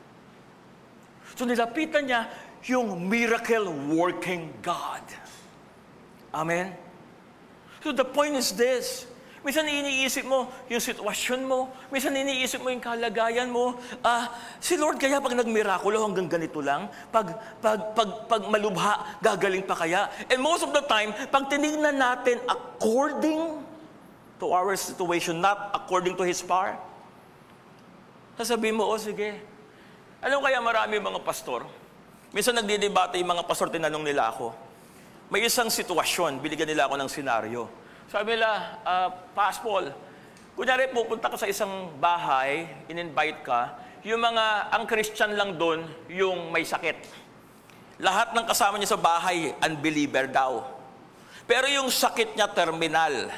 So 1.38 1.46
nilapitan 1.46 2.10
niya 2.10 2.26
yung 2.66 3.06
miracle-working 3.06 4.64
God. 4.66 5.06
Amen? 6.34 6.91
So 7.82 7.90
the 7.90 8.06
point 8.06 8.38
is 8.38 8.54
this. 8.54 9.10
Minsan 9.42 9.66
iniisip 9.66 10.30
mo 10.30 10.54
yung 10.70 10.78
sitwasyon 10.78 11.50
mo. 11.50 11.74
Minsan 11.90 12.14
iniisip 12.14 12.62
mo 12.62 12.70
yung 12.70 12.82
kalagayan 12.82 13.50
mo. 13.50 13.74
Ah, 14.06 14.38
si 14.62 14.78
Lord 14.78 15.02
kaya 15.02 15.18
pag 15.18 15.34
nagmirakulo 15.34 15.98
hanggang 15.98 16.30
ganito 16.30 16.62
lang? 16.62 16.86
Pag, 17.10 17.34
pag, 17.58 17.98
pag, 17.98 18.10
pag 18.30 18.42
malubha, 18.46 19.18
gagaling 19.18 19.66
pa 19.66 19.74
kaya? 19.74 20.14
And 20.30 20.46
most 20.46 20.62
of 20.62 20.70
the 20.78 20.86
time, 20.86 21.18
pag 21.34 21.50
tinignan 21.50 21.98
natin 21.98 22.38
according 22.46 23.66
to 24.38 24.46
our 24.54 24.78
situation, 24.78 25.42
not 25.42 25.74
according 25.74 26.14
to 26.14 26.24
His 26.26 26.46
power, 26.46 26.78
sasabihin 28.38 28.78
mo, 28.78 28.86
oh 28.86 29.02
sige. 29.02 29.42
Alam 30.22 30.38
mo 30.38 30.46
kaya 30.46 30.62
marami 30.62 31.02
mga 31.02 31.22
pastor? 31.26 31.66
Minsan 32.30 32.62
nagdidebate 32.62 33.18
yung 33.18 33.34
mga 33.34 33.44
pastor, 33.50 33.74
tinanong 33.74 34.06
nila 34.06 34.30
ako. 34.30 34.54
May 35.32 35.48
isang 35.48 35.72
sitwasyon, 35.72 36.44
binigyan 36.44 36.76
nila 36.76 36.92
ako 36.92 37.00
ng 37.00 37.08
senaryo. 37.08 37.64
Sabi 38.12 38.36
nila, 38.36 38.76
uh, 38.84 39.08
Paspol, 39.32 39.88
kunyari 40.60 40.92
pupunta 40.92 41.32
ka 41.32 41.40
sa 41.40 41.48
isang 41.48 41.88
bahay, 42.04 42.68
in-invite 42.92 43.40
ka, 43.40 43.80
yung 44.04 44.20
mga, 44.20 44.76
ang 44.76 44.84
Christian 44.84 45.32
lang 45.40 45.56
doon, 45.56 45.88
yung 46.12 46.52
may 46.52 46.68
sakit. 46.68 47.08
Lahat 48.04 48.36
ng 48.36 48.44
kasama 48.44 48.76
niya 48.76 48.92
sa 48.92 49.00
bahay, 49.00 49.56
unbeliever 49.64 50.28
daw. 50.28 50.68
Pero 51.48 51.64
yung 51.72 51.88
sakit 51.88 52.36
niya, 52.36 52.52
terminal. 52.52 53.32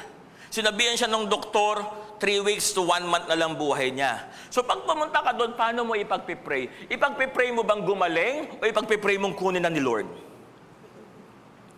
Sinabihan 0.50 0.98
siya 0.98 1.06
ng 1.06 1.30
doktor, 1.30 1.78
three 2.18 2.42
weeks 2.42 2.74
to 2.74 2.82
one 2.82 3.06
month 3.06 3.30
na 3.30 3.38
lang 3.38 3.54
buhay 3.54 3.94
niya. 3.94 4.34
So 4.50 4.66
pag 4.66 4.82
pumunta 4.82 5.22
ka 5.22 5.30
doon, 5.30 5.54
paano 5.54 5.86
mo 5.86 5.94
ipagpipray? 5.94 6.90
Ipagpipray 6.90 7.54
mo 7.54 7.62
bang 7.62 7.86
gumaling 7.86 8.58
o 8.58 8.66
ipagpipray 8.66 9.14
mong 9.14 9.38
kunin 9.38 9.62
na 9.62 9.70
ni 9.70 9.78
Lord? 9.78 10.33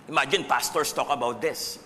Imagine 0.06 0.46
pastors 0.46 0.94
talk 0.94 1.10
about 1.10 1.42
this. 1.42 1.82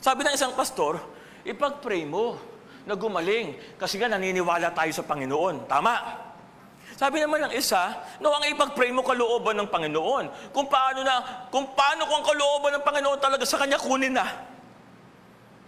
Sabi 0.00 0.24
ng 0.24 0.32
isang 0.32 0.56
pastor, 0.56 0.96
ipag-pray 1.44 2.08
mo 2.08 2.40
na 2.88 2.96
gumaling 2.96 3.56
kasi 3.76 4.00
nga 4.00 4.08
naniniwala 4.08 4.72
tayo 4.72 4.88
sa 4.96 5.04
Panginoon. 5.04 5.68
Tama. 5.68 5.94
Sabi 6.96 7.20
naman 7.20 7.48
ng 7.48 7.52
isa, 7.56 7.96
no, 8.20 8.32
ang 8.32 8.44
ipag-pray 8.48 8.92
mo 8.92 9.04
kalooban 9.04 9.56
ng 9.60 9.68
Panginoon. 9.68 10.52
Kung 10.52 10.68
paano 10.68 11.00
na, 11.04 11.48
kung 11.48 11.72
paano 11.72 12.08
kung 12.08 12.24
kalooban 12.24 12.76
ng 12.80 12.84
Panginoon 12.84 13.20
talaga 13.20 13.44
sa 13.44 13.60
kanya 13.60 13.80
kunin 13.80 14.16
na. 14.16 14.24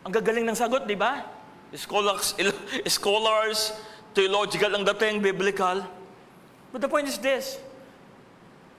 Ang 0.05 0.12
gagaling 0.12 0.44
ng 0.48 0.57
sagot, 0.57 0.85
di 0.88 0.96
ba? 0.96 1.24
Scholars, 1.72 2.37
scholars, 3.00 3.72
theological 4.12 4.72
ang 4.76 4.85
dating, 4.85 5.24
biblical. 5.24 5.85
But 6.72 6.85
the 6.85 6.88
point 6.88 7.09
is 7.09 7.16
this, 7.16 7.61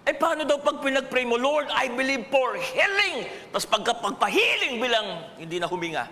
eh 0.04 0.12
paano 0.12 0.44
daw 0.44 0.60
pag 0.60 0.84
pinag-pray 0.84 1.24
mo, 1.24 1.39
Lord, 1.39 1.72
I 1.72 1.88
believe 1.88 2.28
for 2.28 2.60
healing. 2.60 3.24
Tapos 3.56 3.63
pagka 3.63 3.96
pagpahiling 3.96 4.76
bilang 4.84 5.32
hindi 5.39 5.63
na 5.63 5.68
huminga. 5.72 6.12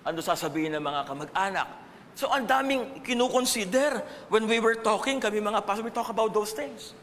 Ano 0.00 0.24
sasabihin 0.24 0.72
ng 0.72 0.80
mga 0.80 1.00
kamag-anak? 1.04 1.68
So 2.16 2.32
ang 2.32 2.48
daming 2.48 3.04
kinukonsider 3.04 4.00
when 4.32 4.48
we 4.48 4.64
were 4.64 4.80
talking, 4.80 5.20
kami 5.20 5.44
mga 5.44 5.60
pastor, 5.68 5.84
we 5.84 5.92
talk 5.92 6.08
about 6.08 6.32
those 6.32 6.56
things. 6.56 6.96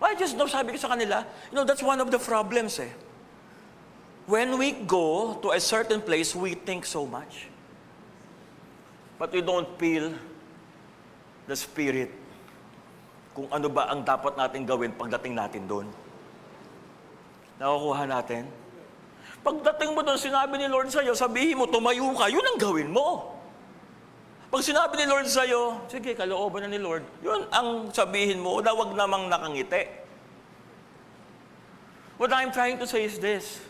I 0.00 0.16
just 0.16 0.32
know, 0.38 0.48
sabi 0.48 0.72
ko 0.72 0.78
sa 0.80 0.96
kanila, 0.96 1.28
you 1.52 1.56
know, 1.58 1.68
that's 1.68 1.84
one 1.84 2.00
of 2.00 2.08
the 2.08 2.18
problems 2.18 2.80
eh. 2.80 2.90
When 4.24 4.56
we 4.56 4.72
go 4.72 5.36
to 5.44 5.52
a 5.52 5.60
certain 5.60 6.00
place, 6.00 6.32
we 6.32 6.56
think 6.56 6.88
so 6.88 7.04
much. 7.04 7.52
But 9.18 9.32
we 9.34 9.42
don't 9.42 9.68
feel 9.76 10.14
the 11.44 11.56
Spirit 11.56 12.14
kung 13.38 13.46
ano 13.54 13.70
ba 13.70 13.86
ang 13.86 14.02
dapat 14.02 14.34
natin 14.34 14.66
gawin 14.66 14.90
pagdating 14.98 15.38
natin 15.38 15.62
doon. 15.70 15.86
Nakukuha 17.62 18.02
natin? 18.10 18.50
Pagdating 19.46 19.94
mo 19.94 20.02
doon, 20.02 20.18
sinabi 20.18 20.58
ni 20.58 20.66
Lord 20.66 20.90
sa'yo, 20.90 21.14
sabihin 21.14 21.54
mo, 21.54 21.70
tumayo 21.70 22.10
ka, 22.18 22.26
yun 22.26 22.42
ang 22.42 22.58
gawin 22.58 22.90
mo. 22.90 23.38
Pag 24.50 24.66
sinabi 24.66 24.98
ni 24.98 25.06
Lord 25.06 25.30
sa'yo, 25.30 25.86
sige, 25.86 26.18
kalooban 26.18 26.66
na 26.66 26.74
ni 26.74 26.82
Lord, 26.82 27.06
yun 27.22 27.46
ang 27.54 27.94
sabihin 27.94 28.42
mo, 28.42 28.58
na 28.58 28.74
wag 28.74 28.98
namang 28.98 29.30
nakangiti. 29.30 29.86
What 32.18 32.34
I'm 32.34 32.50
trying 32.50 32.82
to 32.82 32.90
say 32.90 33.06
is 33.06 33.22
this, 33.22 33.62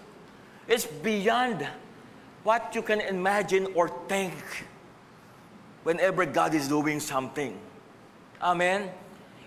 it's 0.65 0.89
beyond 0.89 1.69
what 2.41 2.73
you 2.73 2.81
can 2.81 3.05
imagine 3.05 3.69
or 3.77 3.93
think 4.09 4.33
whenever 5.85 6.25
God 6.25 6.57
is 6.57 6.73
doing 6.73 7.05
something. 7.05 7.53
Amen? 8.41 8.89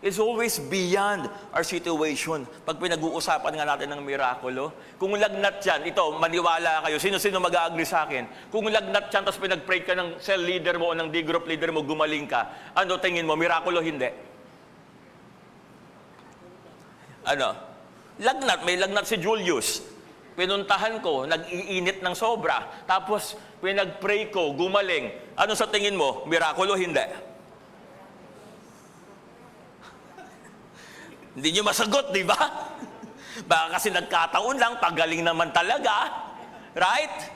Is 0.02 0.18
always 0.18 0.58
beyond 0.58 1.30
our 1.54 1.62
situation. 1.62 2.50
Pag 2.66 2.82
pinag-uusapan 2.82 3.54
nga 3.54 3.66
natin 3.70 3.94
ng 3.94 4.02
mirakulo, 4.02 4.74
kung 4.98 5.14
lagnat 5.14 5.62
yan, 5.62 5.86
ito, 5.86 6.02
maniwala 6.18 6.82
kayo, 6.90 6.98
sino-sino 6.98 7.38
mag-agree 7.38 7.86
sa 7.86 8.10
akin, 8.10 8.26
kung 8.50 8.66
lagnat 8.66 9.14
yan, 9.14 9.22
tapos 9.22 9.38
pinag-pray 9.38 9.86
ka 9.86 9.94
ng 9.94 10.18
cell 10.18 10.42
leader 10.42 10.82
mo 10.82 10.90
o 10.90 10.98
ng 10.98 11.14
D-group 11.14 11.46
leader 11.46 11.70
mo, 11.70 11.86
gumaling 11.86 12.26
ka, 12.26 12.74
ano 12.74 12.98
tingin 12.98 13.30
mo, 13.30 13.38
mirakulo 13.38 13.78
hindi? 13.78 14.10
Ano? 17.22 17.54
Lagnat, 18.18 18.66
may 18.66 18.82
lagnat 18.82 19.06
si 19.06 19.22
Julius. 19.22 19.86
Pinuntahan 20.34 20.98
ko, 21.06 21.30
nag-iinit 21.30 22.02
ng 22.02 22.18
sobra. 22.18 22.66
Tapos, 22.90 23.38
pinag-pray 23.62 24.34
ko, 24.34 24.58
gumaling. 24.58 25.14
Ano 25.38 25.54
sa 25.54 25.70
tingin 25.70 25.94
mo, 25.94 26.26
mirakulo 26.26 26.74
hindi? 26.74 27.06
Hindi 27.06 27.31
nyo 31.40 31.64
masagot, 31.64 32.12
di 32.12 32.28
ba? 32.28 32.36
Baka 33.48 33.80
kasi 33.80 33.88
nagkataon 33.94 34.58
lang, 34.60 34.76
pagaling 34.84 35.24
naman 35.24 35.56
talaga. 35.56 36.12
Right? 36.76 37.32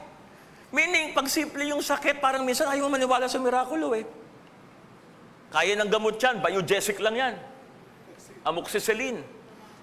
Meaning, 0.75 1.15
pag 1.15 1.31
simple 1.31 1.63
yung 1.63 1.79
sakit, 1.79 2.19
parang 2.19 2.43
minsan 2.43 2.67
ayaw 2.67 2.91
maniwala 2.91 3.31
sa 3.31 3.39
mirakulo 3.39 3.95
eh. 3.95 4.03
Kaya 5.55 5.79
ng 5.79 5.88
gamot 5.88 6.19
yan, 6.19 6.43
biogesic 6.43 6.99
lang 6.99 7.15
yan. 7.15 7.34
Amoxicillin. 8.43 9.23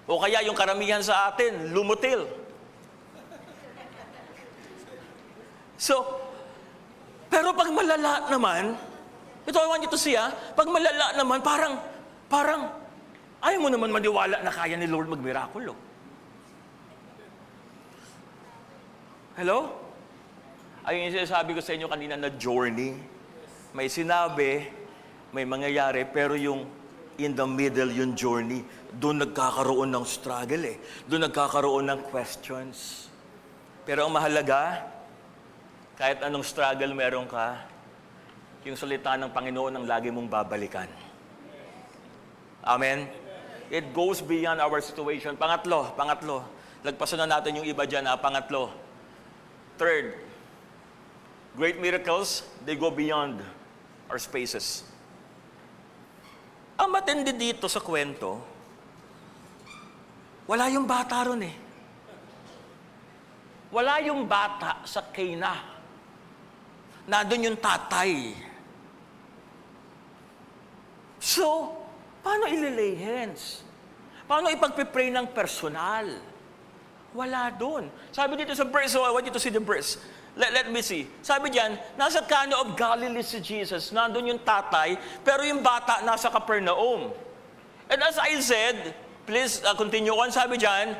O 0.05 0.20
kaya 0.20 0.44
yung 0.44 0.59
karamihan 0.59 1.01
sa 1.01 1.33
atin, 1.33 1.72
Lumotil. 1.72 2.29
So, 5.81 6.05
pero 7.33 7.57
pag 7.57 7.72
malala 7.72 8.29
naman, 8.29 8.77
ito 9.48 9.57
I 9.57 9.66
want 9.66 9.83
you 9.83 9.90
to 9.90 9.98
see 9.98 10.14
ah, 10.14 10.31
pag 10.53 10.68
malala 10.68 11.16
naman, 11.16 11.40
parang, 11.40 11.81
parang, 12.29 12.82
ayaw 13.42 13.59
mo 13.59 13.68
naman 13.68 13.90
maniwala 13.90 14.38
na 14.40 14.52
kaya 14.55 14.78
ni 14.78 14.87
Lord 14.87 15.11
magmirakulo. 15.11 15.74
Hello? 19.35 19.74
Ayun 20.87 21.11
yung 21.11 21.16
sinasabi 21.18 21.57
ko 21.57 21.61
sa 21.62 21.74
inyo 21.74 21.87
kanina 21.90 22.14
na 22.14 22.31
journey. 22.31 22.94
May 23.74 23.88
sinabi, 23.90 24.66
may 25.35 25.42
mangyayari, 25.46 26.07
pero 26.07 26.38
yung 26.38 26.68
in 27.16 27.33
the 27.33 27.46
middle, 27.46 27.88
yung 27.92 28.12
journey, 28.12 28.64
doon 28.98 29.24
nagkakaroon 29.24 29.88
ng 29.88 30.05
struggle 30.05 30.62
eh. 30.68 30.76
Doon 31.09 31.28
nagkakaroon 31.31 31.85
ng 31.88 32.00
questions. 32.12 33.09
Pero 33.88 34.07
ang 34.07 34.12
mahalaga, 34.12 34.85
kahit 35.96 36.20
anong 36.22 36.44
struggle 36.44 36.92
meron 36.92 37.24
ka, 37.26 37.62
yung 38.62 38.78
salita 38.78 39.18
ng 39.18 39.31
Panginoon 39.35 39.74
ang 39.74 39.85
lagi 39.88 40.12
mong 40.12 40.28
babalikan. 40.31 40.87
Amen? 42.62 43.21
It 43.72 43.96
goes 43.96 44.20
beyond 44.20 44.61
our 44.61 44.85
situation. 44.85 45.40
Pangatlo, 45.40 45.96
pangatlo. 45.96 46.44
Lagpasan 46.85 47.24
na 47.24 47.40
natin 47.40 47.56
yung 47.56 47.64
iba 47.64 47.88
dyan, 47.88 48.04
ha? 48.04 48.20
Pangatlo. 48.20 48.68
Third, 49.80 50.12
great 51.56 51.80
miracles, 51.80 52.44
they 52.68 52.76
go 52.76 52.92
beyond 52.92 53.40
our 54.12 54.20
spaces. 54.20 54.85
Ang 56.76 56.92
matindi 56.92 57.32
dito 57.32 57.64
sa 57.64 57.80
kwento, 57.80 58.44
wala 60.44 60.68
yung 60.68 60.85
bata 60.85 61.24
ron 61.24 61.40
eh. 61.40 61.56
Wala 63.72 64.04
yung 64.04 64.28
bata 64.28 64.85
sa 64.85 65.00
Cana. 65.08 65.56
Nandun 67.08 67.48
yung 67.48 67.56
tatay. 67.56 68.37
So, 71.16 71.80
paano 72.22 72.48
ililay 72.48 72.96
hands? 72.96 73.66
Paano 74.24 74.48
ipagpipray 74.48 75.12
ng 75.12 75.28
personal? 75.35 76.08
Wala 77.12 77.52
doon. 77.52 77.92
Sabi 78.08 78.40
dito 78.40 78.56
sa 78.56 78.64
verse, 78.64 78.96
so 78.96 79.04
I 79.04 79.12
want 79.12 79.28
you 79.28 79.35
to 79.35 79.42
see 79.42 79.52
the 79.52 79.61
verse. 79.61 80.00
Let, 80.32 80.56
let 80.56 80.66
me 80.72 80.80
see. 80.80 81.04
Sabi 81.20 81.52
diyan, 81.52 81.76
nasa 82.00 82.24
Cana 82.24 82.56
of 82.64 82.72
Galilee 82.72 83.20
si 83.20 83.37
Jesus, 83.44 83.92
nandun 83.92 84.32
yung 84.32 84.40
tatay, 84.40 84.96
pero 85.20 85.44
yung 85.44 85.61
bata 85.61 86.00
nasa 86.00 86.32
Capernaum. 86.32 87.12
And 87.92 88.00
as 88.00 88.16
I 88.16 88.40
said, 88.40 88.96
please 89.28 89.61
uh, 89.61 89.76
continue 89.76 90.16
on, 90.16 90.32
sabi 90.32 90.56
diyan, 90.56 90.96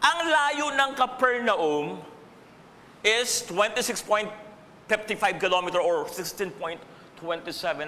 ang 0.00 0.18
layo 0.24 0.72
ng 0.72 0.90
Capernaum 0.96 2.00
is 3.04 3.44
26.55 3.52 4.32
kilometer 5.36 5.80
or 5.84 6.08
16.27 6.08 6.80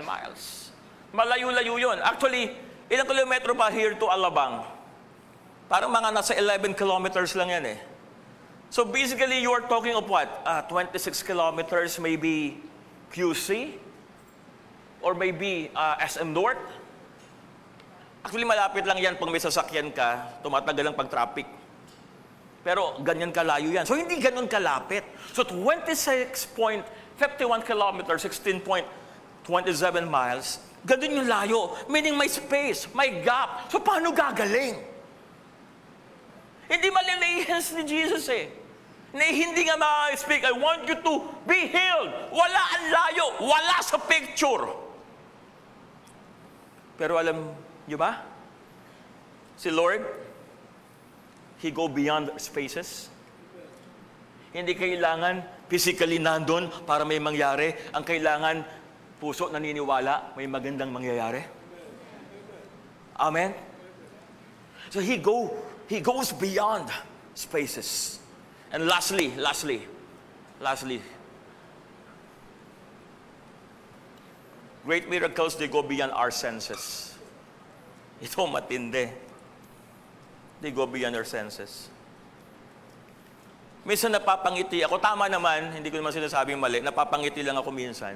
miles. 0.04 0.72
Malayo-layo 1.12 1.76
yun. 1.76 2.00
Actually, 2.00 2.56
ilang 2.92 3.08
kilometro 3.08 3.56
pa 3.56 3.72
here 3.72 3.96
to 3.96 4.04
Alabang? 4.12 4.68
Parang 5.72 5.88
mga 5.88 6.12
nasa 6.12 6.36
11 6.36 6.76
kilometers 6.76 7.32
lang 7.32 7.48
yan 7.48 7.64
eh. 7.72 7.78
So 8.68 8.84
basically, 8.84 9.40
you 9.40 9.48
are 9.52 9.64
talking 9.64 9.96
of 9.96 10.04
what? 10.04 10.28
Uh, 10.44 10.60
26 10.68 11.24
kilometers, 11.24 11.96
maybe 11.96 12.60
QC? 13.08 13.80
Or 15.00 15.16
maybe 15.16 15.72
uh, 15.72 15.96
SM 16.04 16.32
North? 16.32 16.60
Actually, 18.20 18.44
malapit 18.44 18.84
lang 18.84 19.00
yan 19.00 19.16
pag 19.16 19.28
may 19.32 19.40
sasakyan 19.40 19.88
ka, 19.92 20.40
tumatagal 20.44 20.92
ang 20.92 20.96
pag-traffic. 20.96 21.48
Pero 22.62 23.00
ganyan 23.02 23.34
kalayo 23.34 23.72
yan. 23.72 23.88
So 23.88 23.98
hindi 23.98 24.20
ganun 24.22 24.46
kalapit. 24.46 25.02
So 25.34 25.42
26.51 25.42 26.84
kilometers, 27.64 28.22
16.27 28.22 28.84
miles, 30.06 30.62
ganun 30.86 31.22
yung 31.22 31.28
layo. 31.28 31.74
Meaning 31.86 32.18
may 32.18 32.30
space, 32.30 32.90
may 32.94 33.22
gap. 33.22 33.70
So 33.70 33.78
paano 33.78 34.10
gagaling? 34.10 34.78
Hindi 36.66 36.88
malilay 36.88 37.44
hands 37.46 37.74
ni 37.76 37.84
Jesus 37.84 38.26
eh 38.32 38.62
na 39.12 39.28
hindi 39.28 39.68
nga 39.68 39.76
ma-speak, 39.76 40.40
I 40.40 40.56
want 40.56 40.88
you 40.88 40.96
to 40.96 41.14
be 41.44 41.68
healed. 41.68 42.10
Wala 42.32 42.62
ang 42.80 42.84
layo, 42.88 43.24
wala 43.44 43.76
sa 43.84 44.00
picture. 44.00 44.72
Pero 46.96 47.20
alam 47.20 47.52
nyo 47.84 47.98
ba? 48.00 48.24
Si 49.60 49.68
Lord, 49.68 50.00
He 51.60 51.70
go 51.70 51.86
beyond 51.86 52.32
spaces. 52.40 53.12
Hindi 54.50 54.74
kailangan 54.74 55.68
physically 55.68 56.18
nandun 56.18 56.72
para 56.88 57.04
may 57.04 57.20
mangyari. 57.20 57.76
Ang 57.92 58.04
kailangan, 58.04 58.64
puso 59.22 59.46
naniniwala, 59.54 60.34
may 60.34 60.50
magandang 60.50 60.90
mangyayari. 60.90 61.46
Amen? 63.22 63.54
So 64.90 64.98
He 64.98 65.22
go, 65.22 65.54
He 65.86 66.02
goes 66.02 66.34
beyond 66.34 66.90
spaces. 67.38 68.18
And 68.74 68.90
lastly, 68.90 69.30
lastly, 69.38 69.86
lastly, 70.58 70.98
great 74.82 75.06
miracles, 75.06 75.54
they 75.54 75.70
go 75.70 75.86
beyond 75.86 76.10
our 76.18 76.34
senses. 76.34 77.14
Ito 78.18 78.50
matindi. 78.50 79.06
They 80.58 80.74
go 80.74 80.86
beyond 80.90 81.14
our 81.14 81.26
senses. 81.26 81.86
Minsan 83.86 84.14
napapangiti 84.14 84.82
ako. 84.86 84.98
Tama 84.98 85.26
naman, 85.26 85.74
hindi 85.74 85.90
ko 85.90 85.98
naman 85.98 86.14
sinasabing 86.14 86.58
mali. 86.58 86.78
Napapangiti 86.82 87.42
lang 87.42 87.58
ako 87.58 87.74
minsan. 87.74 88.14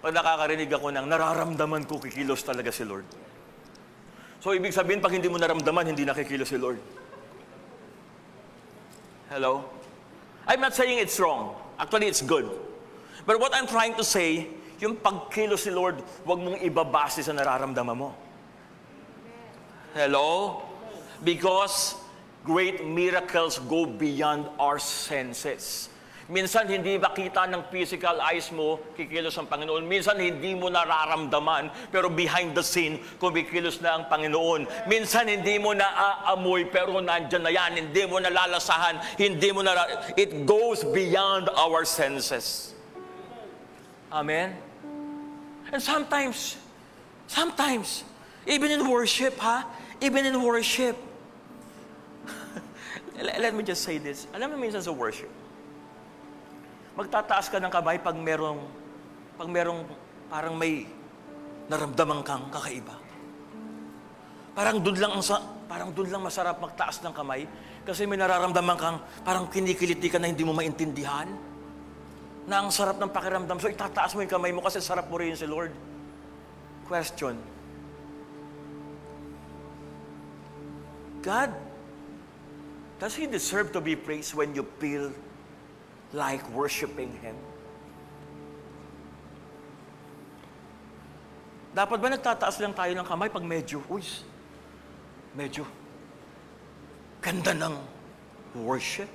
Pag 0.00 0.16
nakakarinig 0.16 0.72
ako 0.72 0.88
ng 0.96 1.06
nararamdaman 1.06 1.84
ko, 1.84 2.00
kikilos 2.00 2.40
talaga 2.40 2.72
si 2.72 2.88
Lord. 2.88 3.04
So, 4.40 4.56
ibig 4.56 4.72
sabihin, 4.72 5.04
pag 5.04 5.12
hindi 5.12 5.28
mo 5.28 5.36
naramdaman, 5.36 5.92
hindi 5.92 6.08
nakikilos 6.08 6.48
si 6.48 6.56
Lord. 6.56 6.80
Hello? 9.28 9.68
I'm 10.48 10.64
not 10.64 10.72
saying 10.72 10.96
it's 10.96 11.20
wrong. 11.20 11.52
Actually, 11.76 12.08
it's 12.08 12.24
good. 12.24 12.48
But 13.28 13.36
what 13.36 13.52
I'm 13.52 13.68
trying 13.68 13.92
to 14.00 14.04
say, 14.04 14.48
yung 14.80 14.96
pagkilos 14.96 15.68
ni 15.68 15.76
Lord, 15.76 16.00
huwag 16.24 16.40
mong 16.40 16.64
ibabase 16.64 17.20
sa 17.20 17.36
nararamdaman 17.36 17.92
mo. 17.92 18.16
Hello? 19.92 20.64
Because 21.20 22.00
great 22.40 22.80
miracles 22.88 23.60
go 23.68 23.84
beyond 23.84 24.48
our 24.56 24.80
senses. 24.80 25.89
Minsan 26.30 26.70
hindi 26.70 26.94
makita 26.94 27.50
ng 27.50 27.66
physical 27.74 28.22
eyes 28.22 28.54
mo, 28.54 28.78
kikilos 28.94 29.34
ang 29.34 29.50
Panginoon. 29.50 29.82
Minsan 29.82 30.22
hindi 30.22 30.54
mo 30.54 30.70
nararamdaman, 30.70 31.90
pero 31.90 32.06
behind 32.06 32.54
the 32.54 32.62
scene, 32.62 33.02
kumikilos 33.18 33.82
na 33.82 33.98
ang 33.98 34.06
Panginoon. 34.06 34.86
Minsan 34.86 35.26
hindi 35.26 35.58
mo 35.58 35.74
naaamoy, 35.74 36.70
pero 36.70 37.02
nandyan 37.02 37.42
na 37.42 37.50
yan. 37.50 37.70
Hindi 37.82 38.06
mo 38.06 38.22
nalalasahan, 38.22 39.18
hindi 39.18 39.50
mo 39.50 39.66
na... 39.66 39.74
It 40.14 40.46
goes 40.46 40.86
beyond 40.86 41.50
our 41.50 41.82
senses. 41.82 42.78
Amen? 44.14 44.54
And 45.74 45.82
sometimes, 45.82 46.62
sometimes, 47.26 48.06
even 48.46 48.70
in 48.70 48.86
worship, 48.86 49.34
ha? 49.42 49.66
Even 49.98 50.30
in 50.30 50.38
worship, 50.38 50.94
let 53.18 53.50
me 53.50 53.66
just 53.66 53.82
say 53.82 53.98
this. 53.98 54.30
Alam 54.30 54.54
mo 54.54 54.56
minsan 54.62 54.78
sa 54.78 54.94
worship, 54.94 55.30
magtataas 57.00 57.48
ka 57.48 57.56
ng 57.56 57.72
kamay 57.72 57.96
pag 57.96 58.12
merong, 58.12 58.60
pag 59.40 59.48
merong 59.48 59.88
parang 60.28 60.52
may 60.52 60.84
naramdaman 61.72 62.20
kang 62.20 62.44
kakaiba. 62.52 62.92
Parang 64.52 64.76
doon 64.84 65.00
lang 65.00 65.12
ang 65.16 65.24
sa, 65.24 65.40
parang 65.64 65.88
doon 65.96 66.12
lang 66.12 66.20
masarap 66.20 66.60
magtaas 66.60 67.00
ng 67.00 67.14
kamay 67.16 67.48
kasi 67.88 68.04
may 68.04 68.20
nararamdaman 68.20 68.76
kang 68.76 68.98
parang 69.24 69.48
kinikiliti 69.48 70.12
ka 70.12 70.20
na 70.20 70.28
hindi 70.28 70.44
mo 70.44 70.52
maintindihan. 70.52 71.24
Na 72.44 72.60
ang 72.60 72.68
sarap 72.68 73.00
ng 73.00 73.08
pakiramdam. 73.08 73.56
So 73.56 73.72
itataas 73.72 74.12
mo 74.12 74.20
yung 74.20 74.32
kamay 74.32 74.52
mo 74.52 74.60
kasi 74.60 74.82
sarap 74.84 75.08
mo 75.08 75.16
rin 75.16 75.32
si 75.32 75.48
Lord. 75.48 75.72
Question. 76.84 77.38
God, 81.24 81.52
does 82.98 83.14
He 83.16 83.24
deserve 83.24 83.72
to 83.72 83.80
be 83.80 83.94
praised 83.96 84.34
when 84.34 84.52
you 84.52 84.66
feel 84.82 85.14
like 86.12 86.42
worshiping 86.50 87.14
Him? 87.22 87.36
Dapat 91.70 91.98
ba 92.02 92.08
nagtataas 92.10 92.58
lang 92.58 92.74
tayo 92.74 92.90
ng 92.98 93.06
kamay 93.06 93.30
pag 93.30 93.46
medyo, 93.46 93.78
uy, 93.86 94.02
medyo, 95.38 95.62
Ganda 97.20 97.52
ng 97.52 97.76
worship. 98.64 99.08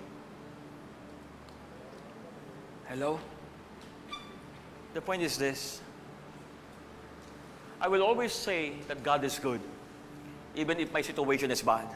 Hello? 2.86 3.20
The 4.94 5.02
point 5.02 5.24
is 5.24 5.38
this. 5.38 5.82
I 7.82 7.88
will 7.88 8.04
always 8.04 8.32
say 8.32 8.74
that 8.88 9.04
God 9.04 9.24
is 9.26 9.40
good, 9.40 9.60
even 10.56 10.80
if 10.80 10.94
my 10.94 11.02
situation 11.02 11.52
is 11.52 11.62
bad. 11.62 11.90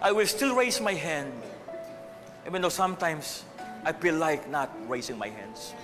I 0.00 0.12
will 0.12 0.26
still 0.26 0.56
raise 0.56 0.80
my 0.80 0.94
hand, 0.94 1.32
even 2.46 2.62
though 2.62 2.68
sometimes 2.72 3.44
I 3.84 3.92
feel 3.92 4.16
like 4.16 4.48
not 4.48 4.70
raising 4.88 5.18
my 5.18 5.28
hands. 5.28 5.74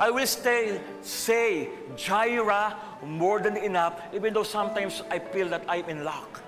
I 0.00 0.10
will 0.10 0.26
stay, 0.26 0.80
say 1.02 1.68
Jaira 1.96 2.74
more 3.04 3.40
than 3.40 3.56
enough, 3.56 4.00
even 4.14 4.32
though 4.32 4.42
sometimes 4.42 5.02
I 5.10 5.18
feel 5.18 5.48
that 5.48 5.64
I'm 5.68 5.88
in 5.88 6.04
luck. 6.04 6.40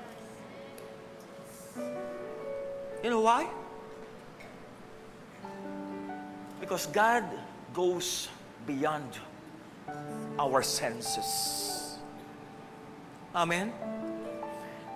You 3.03 3.11
know 3.11 3.21
why? 3.21 3.47
Because 6.61 6.87
God 6.87 7.25
goes 7.75 8.29
beyond 8.67 9.19
our 10.39 10.63
senses. 10.63 11.99
Amen? 13.35 13.73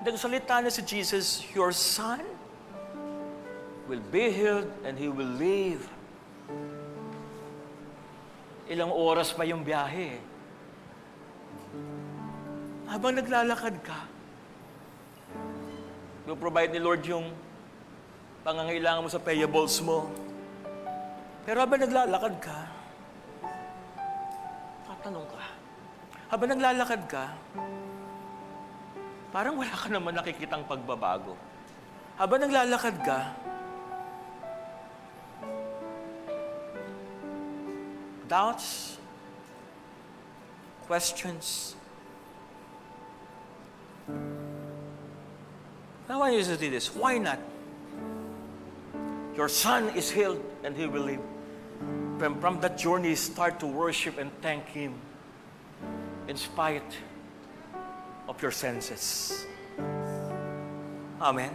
Nagsalita 0.00 0.62
na 0.62 0.70
si 0.70 0.80
Jesus, 0.82 1.44
Your 1.52 1.72
son 1.72 2.37
will 3.88 4.04
be 4.12 4.28
healed 4.28 4.68
and 4.84 5.00
he 5.00 5.08
will 5.08 5.32
live. 5.40 5.80
Ilang 8.68 8.92
oras 8.92 9.32
pa 9.32 9.48
yung 9.48 9.64
biyahe. 9.64 10.20
Habang 12.84 13.16
naglalakad 13.16 13.80
ka, 13.80 14.04
provide 16.36 16.70
ni 16.76 16.80
Lord 16.80 17.02
yung 17.08 17.32
pangangailangan 18.44 19.02
mo 19.02 19.10
sa 19.10 19.18
payables 19.18 19.80
mo. 19.80 20.12
Pero 21.48 21.64
habang 21.64 21.80
naglalakad 21.80 22.34
ka, 22.44 22.58
tatanong 24.84 25.26
ka. 25.32 25.44
Habang 26.28 26.50
naglalakad 26.52 27.02
ka, 27.08 27.24
parang 29.32 29.56
wala 29.56 29.72
ka 29.72 29.88
naman 29.88 30.12
nakikitang 30.12 30.64
pagbabago. 30.68 31.32
Habang 32.20 32.44
naglalakad 32.44 32.96
ka, 33.00 33.32
doubts, 38.28 38.98
questions. 40.86 41.74
Now 46.08 46.22
I 46.22 46.30
you 46.30 46.44
to 46.44 46.56
do 46.56 46.70
this. 46.70 46.94
Why 46.94 47.18
not? 47.18 47.38
Your 49.36 49.48
son 49.48 49.90
is 49.96 50.10
healed 50.10 50.42
and 50.64 50.76
he 50.76 50.86
will 50.86 51.02
live. 51.02 51.20
From, 52.18 52.40
from 52.40 52.60
that 52.60 52.76
journey, 52.76 53.14
start 53.14 53.60
to 53.60 53.66
worship 53.66 54.18
and 54.18 54.30
thank 54.42 54.66
him 54.68 54.94
in 56.26 56.36
spite 56.36 56.96
of 58.28 58.40
your 58.42 58.50
senses. 58.50 59.46
Amen. 61.20 61.50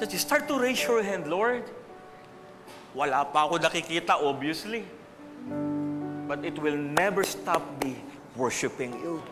That 0.00 0.12
you 0.12 0.18
start 0.18 0.48
to 0.48 0.58
raise 0.58 0.82
your 0.82 1.02
hand, 1.02 1.28
Lord. 1.28 1.64
Wala 2.94 3.24
pa 3.24 3.46
ako 3.46 3.58
nakikita, 3.58 4.18
obviously. 4.18 4.97
But 6.28 6.44
it 6.44 6.60
will 6.60 6.76
never 6.76 7.24
stop 7.24 7.64
me 7.80 7.96
worshiping 8.36 8.92
you. 9.00 9.22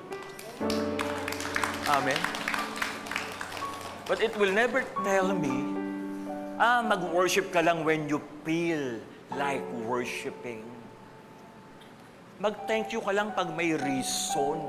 Amen. 1.87 2.19
But 4.07 4.23
it 4.23 4.33
will 4.39 4.55
never 4.55 4.87
tell 5.03 5.35
me, 5.35 5.55
ah, 6.63 6.81
mag-worship 6.81 7.51
ka 7.51 7.61
lang 7.61 7.83
when 7.83 8.07
you 8.07 8.23
feel 8.47 9.03
like 9.35 9.63
worshiping. 9.85 10.63
Mag-thank 12.39 12.95
you 12.95 13.03
ka 13.03 13.11
lang 13.11 13.35
pag 13.35 13.51
may 13.51 13.75
reason. 13.75 14.63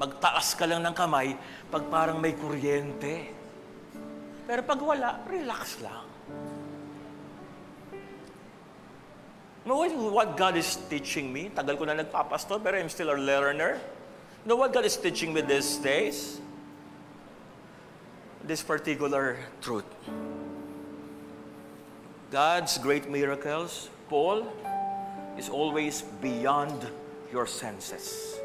Magtaas 0.00 0.56
ka 0.56 0.64
lang 0.68 0.84
ng 0.84 0.94
kamay 0.96 1.36
pag 1.68 1.84
parang 1.88 2.20
may 2.20 2.32
kuryente. 2.36 3.32
Pero 4.46 4.60
pag 4.64 4.80
wala, 4.80 5.20
relax 5.26 5.80
lang. 5.82 6.15
Know 9.66 9.82
what 10.14 10.36
God 10.36 10.56
is 10.56 10.78
teaching 10.86 11.32
me? 11.32 11.50
Tagal 11.50 11.74
ko 11.74 11.84
na 11.90 11.98
nagpapastor, 11.98 12.62
pero 12.62 12.78
I'm 12.78 12.88
still 12.88 13.10
a 13.10 13.18
learner. 13.18 13.82
Know 14.46 14.54
what 14.54 14.72
God 14.72 14.86
is 14.86 14.94
teaching 14.96 15.34
me 15.34 15.42
these 15.42 15.82
days? 15.82 16.38
This 18.46 18.62
particular 18.62 19.42
truth. 19.60 19.90
God's 22.30 22.78
great 22.78 23.10
miracles, 23.10 23.90
Paul, 24.08 24.46
is 25.36 25.48
always 25.48 26.02
beyond 26.22 26.86
your 27.32 27.46
senses. 27.46 28.38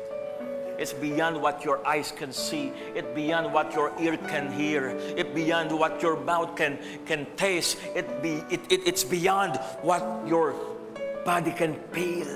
It's 0.82 0.94
beyond 0.94 1.40
what 1.40 1.64
your 1.64 1.86
eyes 1.86 2.12
can 2.12 2.34
see. 2.34 2.74
It's 2.96 3.08
beyond 3.14 3.54
what 3.54 3.76
your 3.78 3.94
ear 4.02 4.18
can 4.18 4.52
hear. 4.52 4.90
It's 5.14 5.30
beyond 5.30 5.70
what 5.70 6.02
your 6.02 6.18
mouth 6.18 6.56
can, 6.58 6.80
can 7.06 7.28
taste. 7.38 7.78
It 7.94 8.24
be, 8.24 8.42
it, 8.50 8.62
it, 8.72 8.82
it's 8.90 9.04
beyond 9.04 9.58
what 9.86 10.02
your 10.26 10.56
body 11.26 11.52
can 11.52 11.76
feel. 11.92 12.28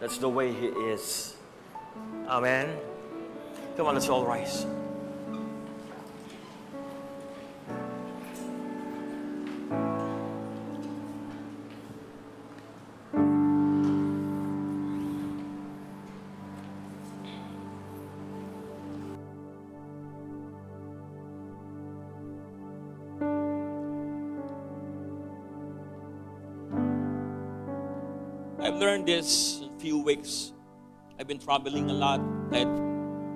That's 0.00 0.18
the 0.18 0.28
way 0.28 0.52
He 0.52 0.66
is. 0.66 1.34
Amen. 2.26 2.76
Come 3.76 3.86
on, 3.86 3.94
let's 3.94 4.08
all 4.08 4.24
rise. 4.24 4.66
Learned 29.00 29.08
this 29.08 29.62
a 29.64 29.80
few 29.80 29.98
weeks. 29.98 30.52
I've 31.18 31.26
been 31.26 31.38
traveling 31.38 31.90
a 31.90 31.92
lot. 31.92 32.20
Kahit, 32.50 32.68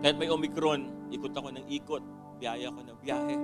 kahit 0.02 0.16
may 0.18 0.28
Omicron, 0.28 1.08
ikot 1.12 1.32
ako 1.36 1.48
ng 1.56 1.64
ikot. 1.72 2.02
Biyaya 2.40 2.68
ako 2.68 2.80
ng 2.84 2.96
biyahe. 3.00 3.36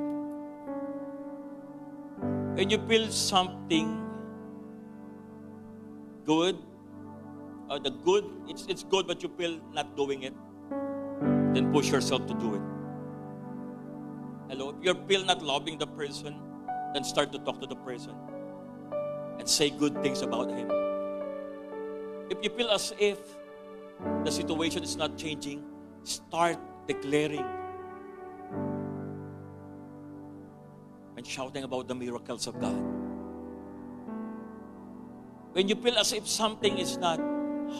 When 2.56 2.68
you 2.68 2.78
feel 2.88 3.08
something 3.08 4.04
good, 6.24 6.56
or 7.70 7.78
the 7.78 7.90
good, 8.04 8.28
it's, 8.48 8.66
it's 8.68 8.84
good 8.84 9.06
but 9.06 9.22
you 9.22 9.30
feel 9.38 9.56
not 9.72 9.96
doing 9.96 10.24
it, 10.24 10.34
then 11.54 11.72
push 11.72 11.88
yourself 11.88 12.26
to 12.26 12.34
do 12.34 12.56
it. 12.56 12.64
Hello? 14.48 14.74
If 14.76 14.84
you 14.84 14.92
feel 15.08 15.24
not 15.24 15.40
loving 15.40 15.78
the 15.78 15.86
person, 15.86 16.36
then 16.92 17.04
start 17.04 17.32
to 17.32 17.38
talk 17.38 17.60
to 17.60 17.68
the 17.68 17.78
person 17.86 18.12
and 19.38 19.48
say 19.48 19.70
good 19.70 20.02
things 20.02 20.20
about 20.20 20.50
him. 20.50 20.89
If 22.30 22.38
you 22.42 22.50
feel 22.50 22.70
as 22.70 22.94
if 22.98 23.18
the 24.24 24.30
situation 24.30 24.84
is 24.84 24.96
not 24.96 25.18
changing, 25.18 25.64
start 26.04 26.58
declaring 26.86 27.44
and 31.16 31.26
shouting 31.26 31.64
about 31.64 31.88
the 31.88 31.94
miracles 31.94 32.46
of 32.46 32.60
God. 32.60 32.80
When 35.52 35.66
you 35.66 35.74
feel 35.74 35.98
as 35.98 36.12
if 36.12 36.28
something 36.28 36.78
is 36.78 36.96
not 36.98 37.18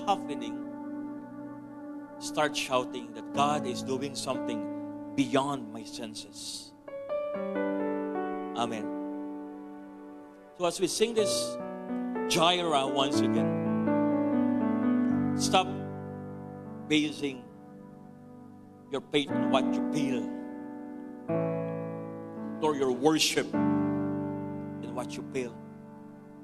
happening, 0.07 0.59
start 2.19 2.57
shouting 2.57 3.15
that 3.15 3.33
God 3.33 3.67
is 3.67 3.85
doing 3.85 4.17
something 4.17 5.15
beyond 5.15 5.73
my 5.73 5.85
senses. 5.85 6.73
Amen. 8.57 8.85
So 10.59 10.67
as 10.67 10.81
we 10.81 10.89
sing 10.89 11.15
this 11.15 11.57
Jaira 12.27 12.93
once 12.93 13.21
again, 13.21 13.60
Stop 15.37 15.69
basing 16.89 17.43
your 18.91 19.03
faith 19.13 19.31
on 19.31 19.51
what 19.51 19.65
you 19.73 19.93
feel 19.93 20.29
or 22.63 22.77
your 22.77 22.93
worship 22.93 23.47
in 23.55 24.95
what 24.95 25.17
you 25.17 25.25
feel. 25.33 25.55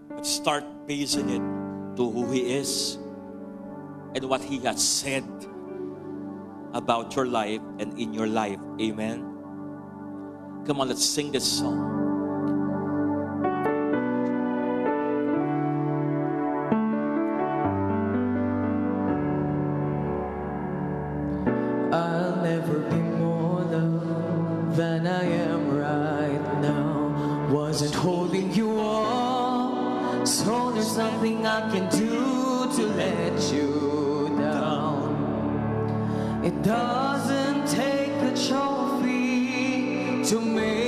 But 0.09 0.25
start 0.25 0.65
basing 0.87 1.29
it 1.31 1.43
to 1.97 2.11
who 2.11 2.31
He 2.31 2.55
is 2.57 2.97
and 4.15 4.25
what 4.29 4.43
He 4.43 4.59
has 4.61 4.83
said 4.83 5.25
about 6.73 7.15
your 7.17 7.27
life 7.27 7.61
and 7.79 7.99
in 7.99 8.15
your 8.15 8.27
life. 8.27 8.61
Amen. 8.81 9.21
Come 10.67 10.81
on, 10.81 10.89
let's 10.89 11.05
sing 11.05 11.33
this 11.33 11.45
song. 11.45 12.06
I'll 21.93 22.37
never 22.43 22.81
be 22.81 22.97
more 22.97 23.65
than 23.65 25.07
I 25.07 25.25
am 25.25 25.77
right 25.77 26.61
now. 26.61 27.49
Wasn't 27.51 27.95
holding 27.95 28.53
you 28.53 28.81
up, 28.81 30.27
so 30.27 30.73
there's 30.73 30.97
nothing 30.97 31.47
I 31.47 31.71
can 31.71 31.89
do 31.91 32.67
to 32.77 32.87
let 33.03 33.53
you 33.53 34.37
down. 34.39 35.15
It 36.45 36.63
doesn't 36.63 37.67
take 37.69 38.13
a 38.23 38.35
trophy 38.49 40.25
to 40.25 40.41
make 40.41 40.86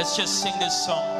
Let's 0.00 0.16
just 0.16 0.40
sing 0.40 0.58
this 0.58 0.86
song. 0.86 1.19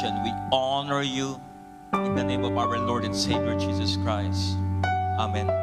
attention. 0.00 0.22
We 0.24 0.32
honor 0.52 1.02
you 1.02 1.40
in 1.92 2.14
the 2.14 2.24
name 2.24 2.44
of 2.44 2.56
our 2.56 2.78
Lord 2.78 3.04
and 3.04 3.14
Savior 3.14 3.58
Jesus 3.58 3.96
Christ. 3.96 4.56
Amen. 5.18 5.59